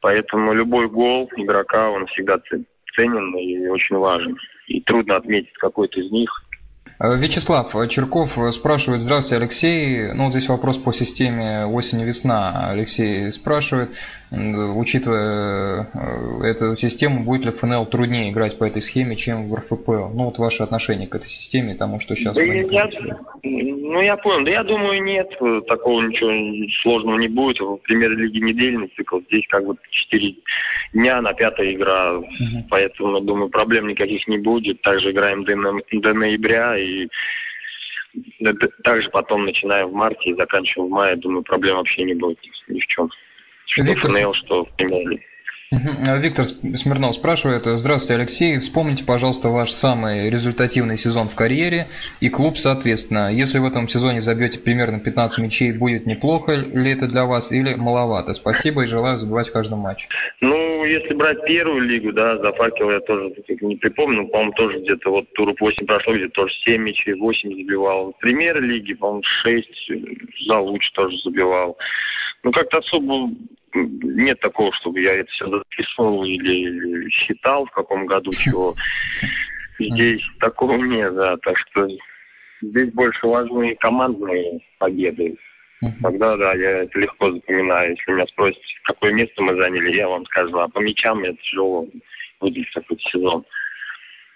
Поэтому 0.00 0.52
любой 0.52 0.88
гол 0.88 1.30
игрока, 1.36 1.90
он 1.90 2.06
всегда 2.06 2.38
ценен 2.94 3.36
и 3.36 3.68
очень 3.68 3.96
важен. 3.96 4.36
И 4.66 4.80
трудно 4.80 5.16
отметить 5.16 5.52
какой-то 5.54 6.00
из 6.00 6.10
них. 6.10 6.30
Э, 6.98 7.16
Вячеслав 7.16 7.72
Черков 7.88 8.38
спрашивает, 8.52 9.00
здравствуйте, 9.00 9.42
Алексей. 9.42 10.12
Ну, 10.12 10.24
вот 10.24 10.32
здесь 10.32 10.48
вопрос 10.48 10.76
по 10.76 10.92
системе 10.92 11.64
осень-весна. 11.64 12.70
Алексей 12.70 13.32
спрашивает, 13.32 13.90
учитывая 14.30 15.88
э, 15.92 16.44
эту 16.44 16.76
систему, 16.76 17.24
будет 17.24 17.46
ли 17.46 17.52
ФНЛ 17.52 17.86
труднее 17.86 18.30
играть 18.30 18.58
по 18.58 18.64
этой 18.64 18.82
схеме, 18.82 19.16
чем 19.16 19.48
в 19.48 19.54
РФПЛ? 19.54 20.08
Ну, 20.14 20.24
вот 20.24 20.38
ваше 20.38 20.62
отношение 20.62 21.08
к 21.08 21.14
этой 21.14 21.28
системе, 21.28 21.74
тому, 21.74 22.00
что 22.00 22.14
сейчас... 22.14 22.36
Да 22.36 22.42
я, 22.42 22.64
ну, 23.90 24.00
я 24.00 24.16
понял. 24.16 24.44
Да 24.44 24.50
я 24.50 24.62
думаю, 24.62 25.02
нет, 25.02 25.28
такого 25.66 26.00
ничего 26.02 26.30
сложного 26.82 27.18
не 27.18 27.28
будет. 27.28 27.60
В 27.60 27.76
премьер-лиге 27.78 28.40
недельный 28.40 28.88
цикл. 28.96 29.20
Здесь 29.28 29.44
как 29.48 29.64
бы 29.64 29.76
4 29.90 30.34
дня 30.94 31.20
на 31.20 31.32
пятая 31.32 31.72
игра. 31.72 32.18
Угу. 32.18 32.66
Поэтому, 32.70 33.20
думаю, 33.20 33.50
проблем 33.50 33.88
никаких 33.88 34.26
не 34.28 34.38
будет. 34.38 34.80
Также 34.82 35.10
играем 35.10 35.44
до, 35.44 35.54
до 35.92 36.14
ноября 36.14 36.78
и 36.78 37.08
также 38.84 39.08
потом, 39.10 39.44
начиная 39.44 39.86
в 39.86 39.92
марте 39.92 40.30
и 40.30 40.34
заканчивая 40.34 40.86
в 40.86 40.90
мае, 40.90 41.16
думаю, 41.16 41.42
проблем 41.42 41.76
вообще 41.76 42.02
не 42.02 42.14
будет 42.14 42.38
ни 42.68 42.80
в 42.80 42.86
чем. 42.86 43.10
Что 43.66 43.82
Виктор... 43.82 44.10
ФНЛ, 44.10 44.34
что 44.34 44.64
в 44.64 44.76
премьер-лиге. 44.76 45.24
Виктор 45.72 46.44
Смирнов 46.44 47.14
спрашивает, 47.14 47.62
здравствуйте, 47.64 48.20
Алексей, 48.20 48.58
вспомните, 48.58 49.04
пожалуйста, 49.06 49.50
ваш 49.50 49.70
самый 49.70 50.28
результативный 50.28 50.96
сезон 50.96 51.28
в 51.28 51.36
карьере 51.36 51.86
и 52.20 52.28
клуб, 52.28 52.56
соответственно. 52.56 53.30
Если 53.32 53.60
в 53.60 53.64
этом 53.64 53.86
сезоне 53.86 54.20
забьете 54.20 54.58
примерно 54.58 54.98
15 54.98 55.38
мячей, 55.38 55.70
будет 55.70 56.06
неплохо 56.06 56.56
ли 56.56 56.90
это 56.90 57.06
для 57.06 57.24
вас 57.24 57.52
или 57.52 57.76
маловато? 57.76 58.34
Спасибо 58.34 58.82
и 58.82 58.88
желаю 58.88 59.16
забивать 59.16 59.50
в 59.50 59.52
каждом 59.52 59.78
матче. 59.78 60.08
Ну, 60.40 60.84
если 60.84 61.14
брать 61.14 61.44
первую 61.44 61.82
лигу, 61.82 62.12
да, 62.12 62.36
за 62.38 62.50
факел 62.50 62.90
я 62.90 62.98
тоже 62.98 63.32
не 63.60 63.76
припомню, 63.76 64.26
по-моему, 64.26 64.52
тоже 64.54 64.80
где-то 64.80 65.08
вот 65.10 65.32
туров 65.34 65.54
8 65.60 65.86
прошло, 65.86 66.16
где 66.16 66.26
тоже 66.30 66.52
7 66.64 66.82
мячей, 66.82 67.14
8 67.14 67.48
забивал. 67.48 68.10
В 68.10 68.18
премьер-лиге, 68.18 68.96
по-моему, 68.96 69.22
6 69.44 70.48
за 70.48 70.58
луч 70.58 70.90
тоже 70.94 71.16
забивал. 71.24 71.78
Ну, 72.42 72.52
как-то 72.52 72.78
особо 72.78 73.30
нет 73.74 74.40
такого, 74.40 74.72
чтобы 74.74 75.00
я 75.00 75.14
это 75.14 75.30
все 75.30 75.48
записывал 75.48 76.24
или 76.24 77.08
считал, 77.10 77.66
в 77.66 77.70
каком 77.70 78.06
году 78.06 78.30
чего. 78.32 78.74
Здесь 79.78 80.22
такого 80.40 80.76
нет, 80.76 81.14
да. 81.14 81.36
Так 81.38 81.56
что 81.58 81.88
здесь 82.60 82.92
больше 82.92 83.26
важны 83.26 83.76
командные 83.76 84.60
победы. 84.78 85.36
Тогда, 86.02 86.36
да, 86.36 86.52
я 86.54 86.82
это 86.82 86.98
легко 86.98 87.32
запоминаю. 87.32 87.90
Если 87.96 88.12
меня 88.12 88.26
спросят, 88.26 88.60
какое 88.84 89.12
место 89.12 89.42
мы 89.42 89.56
заняли, 89.56 89.96
я 89.96 90.08
вам 90.08 90.26
скажу. 90.26 90.58
А 90.58 90.68
по 90.68 90.78
мячам 90.80 91.20
мне 91.20 91.34
тяжело 91.34 91.86
выделить 92.40 92.70
какой-то 92.72 93.02
сезон. 93.10 93.44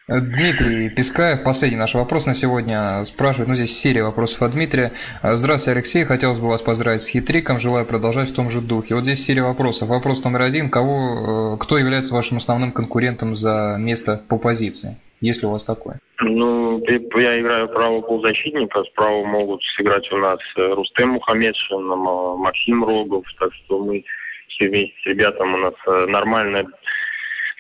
Дмитрий 0.07 0.90
Пискаев, 0.90 1.43
последний 1.43 1.79
наш 1.79 1.95
вопрос 1.95 2.27
на 2.27 2.35
сегодня, 2.35 3.03
спрашивает, 3.07 3.49
ну 3.49 3.55
здесь 3.55 3.75
серия 3.75 4.03
вопросов 4.03 4.43
от 4.43 4.53
Дмитрия. 4.53 4.90
Здравствуйте, 5.23 5.79
Алексей, 5.79 6.05
хотелось 6.05 6.38
бы 6.38 6.49
вас 6.49 6.61
поздравить 6.61 7.01
с 7.01 7.09
хитриком, 7.09 7.59
желаю 7.59 7.87
продолжать 7.87 8.29
в 8.29 8.37
том 8.37 8.51
же 8.51 8.61
духе. 8.61 8.97
Вот 8.97 9.05
здесь 9.05 9.25
серия 9.25 9.40
вопросов. 9.40 9.88
Вопрос 9.88 10.23
номер 10.23 10.43
один, 10.43 10.69
кого, 10.69 11.55
э, 11.55 11.59
кто 11.59 11.79
является 11.79 12.12
вашим 12.12 12.37
основным 12.37 12.71
конкурентом 12.73 13.35
за 13.35 13.77
место 13.79 14.21
по 14.29 14.37
позиции? 14.37 14.99
Есть 15.23 15.40
ли 15.40 15.49
у 15.49 15.53
вас 15.53 15.64
такое? 15.64 15.99
Ну, 16.21 16.85
я 16.87 17.40
играю 17.40 17.69
правого 17.69 18.03
полузащитника, 18.03 18.85
справа 18.93 19.25
могут 19.25 19.62
сыграть 19.75 20.12
у 20.12 20.19
нас 20.19 20.38
э, 20.59 20.75
Рустем 20.75 21.12
Мухаммедшин, 21.12 21.83
Максим 21.83 22.85
Рогов, 22.85 23.25
так 23.40 23.55
что 23.55 23.83
мы 23.83 24.05
все 24.49 24.69
вместе 24.69 24.95
с 25.03 25.07
ребятами 25.07 25.55
у 25.55 25.57
нас 25.57 25.75
э, 25.87 26.07
нормальная 26.11 26.67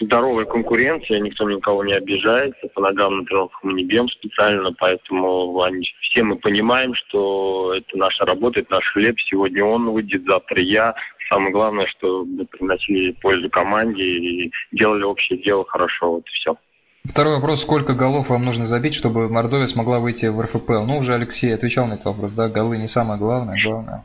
здоровая 0.00 0.44
конкуренция, 0.44 1.20
никто 1.20 1.48
никого 1.48 1.84
не 1.84 1.94
обижается, 1.94 2.68
по 2.74 2.80
ногам 2.80 3.18
на 3.18 3.24
тренировках 3.24 3.62
мы 3.62 3.74
не 3.74 3.84
бьем 3.84 4.08
специально, 4.08 4.72
поэтому 4.72 5.62
они, 5.62 5.86
все 6.00 6.22
мы 6.22 6.36
понимаем, 6.36 6.94
что 6.94 7.74
это 7.74 7.96
наша 7.96 8.24
работа, 8.24 8.60
это 8.60 8.72
наш 8.72 8.84
хлеб, 8.92 9.16
сегодня 9.28 9.64
он 9.64 9.90
выйдет, 9.90 10.24
завтра 10.24 10.62
я. 10.62 10.94
Самое 11.28 11.52
главное, 11.52 11.86
что 11.86 12.24
мы 12.24 12.44
приносили 12.44 13.12
пользу 13.12 13.48
команде 13.48 14.02
и 14.02 14.52
делали 14.72 15.04
общее 15.04 15.42
дело 15.42 15.64
хорошо, 15.66 16.12
вот 16.12 16.24
и 16.26 16.30
все. 16.30 16.56
Второй 17.04 17.36
вопрос. 17.36 17.62
Сколько 17.62 17.94
голов 17.94 18.30
вам 18.30 18.44
нужно 18.44 18.64
забить, 18.64 18.94
чтобы 18.94 19.30
Мордовия 19.30 19.66
смогла 19.66 20.00
выйти 20.00 20.26
в 20.26 20.40
РФПЛ? 20.40 20.86
Ну, 20.86 20.98
уже 20.98 21.14
Алексей 21.14 21.54
отвечал 21.54 21.86
на 21.86 21.94
этот 21.94 22.06
вопрос, 22.06 22.32
да, 22.32 22.48
голы 22.48 22.78
не 22.78 22.88
самое 22.88 23.18
главное, 23.18 23.58
главное. 23.62 24.04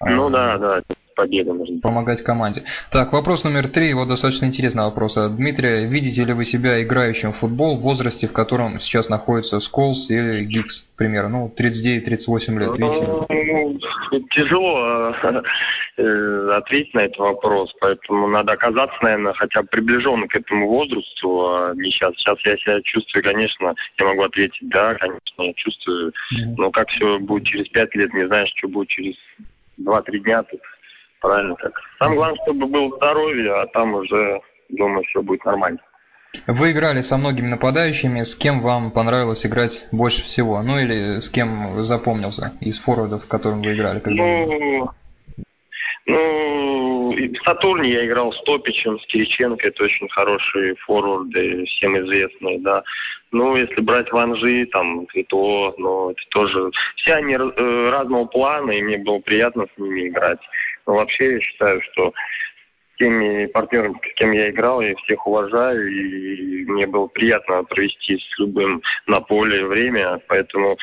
Ну 0.00 0.26
а, 0.26 0.30
да, 0.30 0.58
да. 0.58 0.82
Победы 1.16 1.52
нужно. 1.52 1.80
Помогать 1.80 2.22
команде. 2.22 2.62
Так, 2.92 3.12
вопрос 3.12 3.42
номер 3.42 3.66
три, 3.66 3.92
вот 3.94 4.06
достаточно 4.06 4.44
интересный 4.44 4.84
вопрос 4.84 5.16
от 5.16 5.34
Дмитрия. 5.34 5.86
Видите 5.86 6.24
ли 6.24 6.32
вы 6.32 6.44
себя 6.44 6.82
играющим 6.82 7.32
в 7.32 7.36
футбол 7.36 7.76
в 7.76 7.80
возрасте, 7.80 8.28
в 8.28 8.32
котором 8.32 8.78
сейчас 8.78 9.08
находится 9.08 9.58
Сколс 9.58 10.10
или 10.10 10.44
Гикс, 10.44 10.82
к 10.82 10.96
примеру, 10.96 11.28
ну, 11.28 11.52
39-38 11.58 12.58
лет, 12.60 12.78
видите 12.78 13.00
ли? 13.00 13.08
Ну, 14.12 14.20
тяжело 14.30 15.12
э, 15.96 16.50
ответить 16.56 16.94
на 16.94 17.00
этот 17.00 17.18
вопрос, 17.18 17.74
поэтому 17.80 18.28
надо 18.28 18.52
оказаться, 18.52 18.96
наверное, 19.02 19.32
хотя 19.32 19.62
бы 19.62 19.68
приближенно 19.68 20.28
к 20.28 20.36
этому 20.36 20.68
возрасту, 20.68 21.46
а 21.48 21.74
не 21.74 21.90
сейчас. 21.90 22.14
Сейчас 22.16 22.38
я 22.44 22.56
себя 22.58 22.80
чувствую, 22.82 23.24
конечно, 23.24 23.74
я 23.98 24.04
могу 24.04 24.22
ответить, 24.22 24.68
да, 24.68 24.94
конечно, 24.94 25.42
я 25.42 25.52
чувствую, 25.54 26.12
но 26.56 26.70
как 26.70 26.88
все 26.90 27.18
будет 27.18 27.46
через 27.46 27.68
пять 27.68 27.94
лет, 27.94 28.12
не 28.14 28.26
знаешь, 28.26 28.52
что 28.56 28.68
будет 28.68 28.88
через 28.88 29.14
два-три 29.76 30.20
дня, 30.20 30.42
тут 30.42 30.60
правильно 31.20 31.54
так. 31.56 31.72
Самое 31.98 32.16
главное, 32.16 32.38
чтобы 32.44 32.66
было 32.66 32.96
здоровье, 32.96 33.52
а 33.54 33.66
там 33.68 33.94
уже, 33.94 34.40
думаю, 34.70 35.04
все 35.04 35.22
будет 35.22 35.44
нормально. 35.44 35.78
Вы 36.46 36.72
играли 36.72 37.00
со 37.00 37.16
многими 37.16 37.46
нападающими, 37.46 38.20
с 38.20 38.36
кем 38.36 38.60
вам 38.60 38.90
понравилось 38.90 39.46
играть 39.46 39.86
больше 39.92 40.22
всего? 40.22 40.62
Ну 40.62 40.78
или 40.78 41.20
с 41.20 41.30
кем 41.30 41.82
запомнился 41.82 42.52
из 42.60 42.78
форвардов, 42.78 43.22
с 43.22 43.26
которым 43.26 43.62
вы 43.62 43.74
играли? 43.74 44.00
Когда... 44.00 44.22
Ну, 44.22 44.90
ну, 46.06 47.12
в 47.12 47.44
Сатурне 47.44 47.90
я 47.90 48.06
играл 48.06 48.32
с 48.32 48.40
Топичем, 48.42 48.98
с 49.00 49.06
Кириченко, 49.06 49.66
это 49.66 49.84
очень 49.84 50.08
хорошие 50.08 50.76
форварды, 50.86 51.64
всем 51.64 51.98
известные, 51.98 52.60
да. 52.60 52.84
Ну, 53.32 53.56
если 53.56 53.80
брать 53.80 54.10
Ванжи, 54.12 54.66
там, 54.66 55.06
то, 55.28 55.74
но 55.78 56.12
это 56.12 56.20
тоже... 56.30 56.70
Все 56.96 57.14
они 57.14 57.34
э, 57.34 57.90
разного 57.90 58.26
плана, 58.26 58.70
и 58.70 58.82
мне 58.82 58.98
было 58.98 59.18
приятно 59.18 59.66
с 59.74 59.78
ними 59.80 60.08
играть. 60.08 60.38
Вообще 60.86 61.34
я 61.34 61.40
считаю, 61.40 61.82
что 61.82 62.12
теми 62.98 63.46
партнерами, 63.46 63.94
с 63.94 64.14
кем 64.14 64.32
я 64.32 64.50
играл, 64.50 64.80
я 64.80 64.94
всех 64.96 65.26
уважаю, 65.26 65.88
и 65.88 66.64
мне 66.64 66.86
было 66.86 67.06
приятно 67.08 67.62
провести 67.64 68.18
с 68.18 68.38
любым 68.38 68.82
на 69.06 69.20
поле 69.20 69.66
время, 69.66 70.20
поэтому 70.28 70.78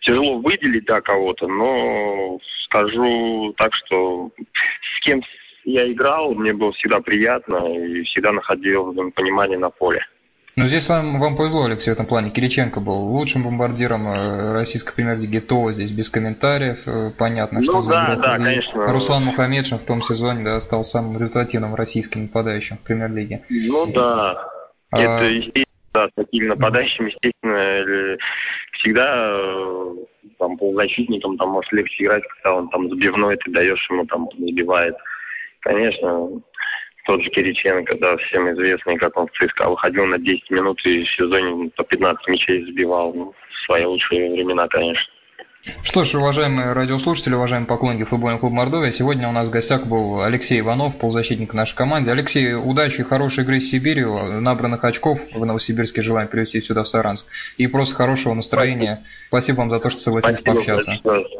тяжело 0.00 0.38
выделить, 0.38 0.86
да, 0.86 1.00
кого-то, 1.00 1.46
но 1.46 2.38
скажу 2.64 3.52
так, 3.58 3.74
что 3.74 4.30
с 4.96 5.00
кем 5.04 5.22
я 5.64 5.90
играл, 5.92 6.34
мне 6.34 6.52
было 6.52 6.72
всегда 6.72 7.00
приятно 7.00 7.74
и 7.74 8.02
всегда 8.04 8.32
находил 8.32 8.94
понимание 9.12 9.58
на 9.58 9.70
поле. 9.70 10.00
Ну, 10.56 10.64
здесь 10.64 10.88
вам, 10.88 11.18
вам 11.18 11.36
повезло, 11.36 11.64
Алексей, 11.64 11.90
в 11.90 11.94
этом 11.94 12.06
плане. 12.06 12.30
Кириченко 12.30 12.80
был 12.80 12.94
лучшим 12.94 13.44
бомбардиром 13.44 14.08
э, 14.08 14.52
российской 14.52 14.94
премьер-лиги. 14.94 15.38
То 15.38 15.72
здесь 15.72 15.90
без 15.90 16.10
комментариев. 16.10 16.86
Э, 16.86 17.10
понятно, 17.16 17.62
что 17.62 17.74
ну, 17.74 17.82
за 17.82 17.90
да, 17.90 18.04
игрок. 18.06 18.22
да, 18.22 18.38
конечно. 18.38 18.86
Руслан 18.86 19.24
Мухамедшин 19.24 19.78
в 19.78 19.86
том 19.86 20.02
сезоне 20.02 20.44
да, 20.44 20.60
стал 20.60 20.84
самым 20.84 21.18
результативным 21.18 21.74
российским 21.74 22.22
нападающим 22.22 22.76
в 22.76 22.80
премьер-лиге. 22.80 23.42
Ну 23.48 23.86
да. 23.92 24.44
А... 24.90 25.00
Это, 25.00 25.24
естественно, 25.26 25.64
да, 25.94 26.08
с 26.08 26.10
такими 26.14 26.46
нападающими, 26.46 27.10
естественно, 27.10 28.16
всегда 28.72 29.30
э, 29.32 29.94
там 30.38 30.56
полузащитником 30.56 31.36
там 31.36 31.50
может 31.50 31.72
легче 31.72 32.04
играть, 32.04 32.22
когда 32.28 32.56
он 32.56 32.68
там 32.70 32.88
забивной, 32.88 33.36
ты 33.36 33.50
даешь 33.50 33.88
ему 33.90 34.06
там, 34.06 34.26
он 34.26 34.38
забивает. 34.38 34.96
Конечно, 35.60 36.28
тот 37.10 37.24
же 37.24 37.30
Кириченко, 37.30 37.96
да, 37.96 38.16
всем 38.18 38.48
известный, 38.52 38.96
как 38.96 39.16
он 39.16 39.26
в 39.26 39.32
ЦСКА 39.32 39.68
выходил 39.68 40.06
на 40.06 40.16
10 40.16 40.48
минут 40.50 40.80
и 40.84 41.02
в 41.02 41.10
сезоне 41.16 41.68
по 41.76 41.82
15 41.82 42.28
мячей 42.28 42.64
забивал. 42.64 43.12
Ну, 43.12 43.32
в 43.32 43.64
свои 43.66 43.84
лучшие 43.84 44.30
времена, 44.30 44.68
конечно. 44.68 45.12
Что 45.82 46.04
ж, 46.04 46.14
уважаемые 46.14 46.72
радиослушатели, 46.72 47.34
уважаемые 47.34 47.66
поклонники 47.66 48.04
футбольного 48.04 48.38
клуба 48.38 48.54
Мордовия, 48.54 48.92
сегодня 48.92 49.28
у 49.28 49.32
нас 49.32 49.48
в 49.48 49.50
гостях 49.50 49.86
был 49.86 50.22
Алексей 50.22 50.60
Иванов, 50.60 50.98
полузащитник 51.00 51.52
нашей 51.52 51.76
команды. 51.76 52.12
Алексей, 52.12 52.54
удачи, 52.54 53.02
хорошей 53.02 53.42
игры 53.42 53.58
с 53.58 53.68
Сибирью, 53.68 54.40
набранных 54.40 54.84
очков 54.84 55.18
в 55.34 55.44
Новосибирске 55.44 56.02
желаем 56.02 56.28
привезти 56.28 56.60
сюда 56.60 56.84
в 56.84 56.88
Саранск. 56.88 57.26
И 57.56 57.66
просто 57.66 57.96
хорошего 57.96 58.34
настроения. 58.34 59.02
Спасибо, 59.26 59.30
Спасибо 59.30 59.56
вам 59.58 59.70
за 59.70 59.80
то, 59.80 59.90
что 59.90 60.00
согласились 60.00 60.38
Спасибо, 60.38 60.54
пообщаться. 60.54 61.00
Большое. 61.02 61.39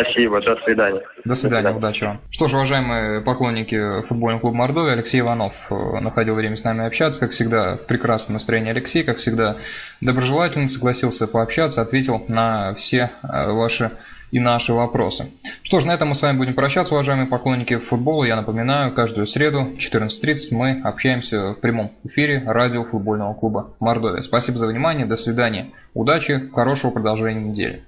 Спасибо, 0.00 0.40
до 0.40 0.56
свидания. 0.64 1.02
До 1.24 1.34
свидания, 1.34 1.70
удачи 1.70 2.04
вам. 2.04 2.20
Что 2.30 2.46
ж, 2.46 2.54
уважаемые 2.54 3.20
поклонники 3.20 4.02
футбольного 4.02 4.40
клуба 4.40 4.56
Мордовия, 4.56 4.92
Алексей 4.92 5.20
Иванов 5.20 5.72
э, 5.72 6.00
находил 6.00 6.36
время 6.36 6.56
с 6.56 6.62
нами 6.62 6.86
общаться, 6.86 7.18
как 7.18 7.32
всегда, 7.32 7.76
в 7.76 7.86
прекрасном 7.86 8.34
настроении 8.34 8.70
Алексей, 8.70 9.02
как 9.02 9.16
всегда, 9.16 9.56
доброжелательно 10.00 10.68
согласился 10.68 11.26
пообщаться, 11.26 11.82
ответил 11.82 12.24
на 12.28 12.74
все 12.74 13.10
э, 13.22 13.50
ваши 13.50 13.90
и 14.30 14.38
наши 14.38 14.72
вопросы. 14.72 15.30
Что 15.62 15.80
ж, 15.80 15.84
на 15.86 15.92
этом 15.92 16.08
мы 16.08 16.14
с 16.14 16.22
вами 16.22 16.36
будем 16.36 16.54
прощаться, 16.54 16.94
уважаемые 16.94 17.26
поклонники 17.26 17.76
футбола. 17.76 18.24
Я 18.24 18.36
напоминаю, 18.36 18.92
каждую 18.92 19.26
среду 19.26 19.62
в 19.74 19.78
14.30 19.78 20.48
мы 20.52 20.80
общаемся 20.84 21.54
в 21.54 21.60
прямом 21.60 21.92
эфире 22.04 22.42
радио 22.46 22.84
футбольного 22.84 23.34
клуба 23.34 23.74
Мордовия. 23.80 24.22
Спасибо 24.22 24.58
за 24.58 24.68
внимание, 24.68 25.06
до 25.06 25.16
свидания, 25.16 25.72
удачи, 25.94 26.50
хорошего 26.52 26.90
продолжения 26.92 27.40
недели. 27.40 27.84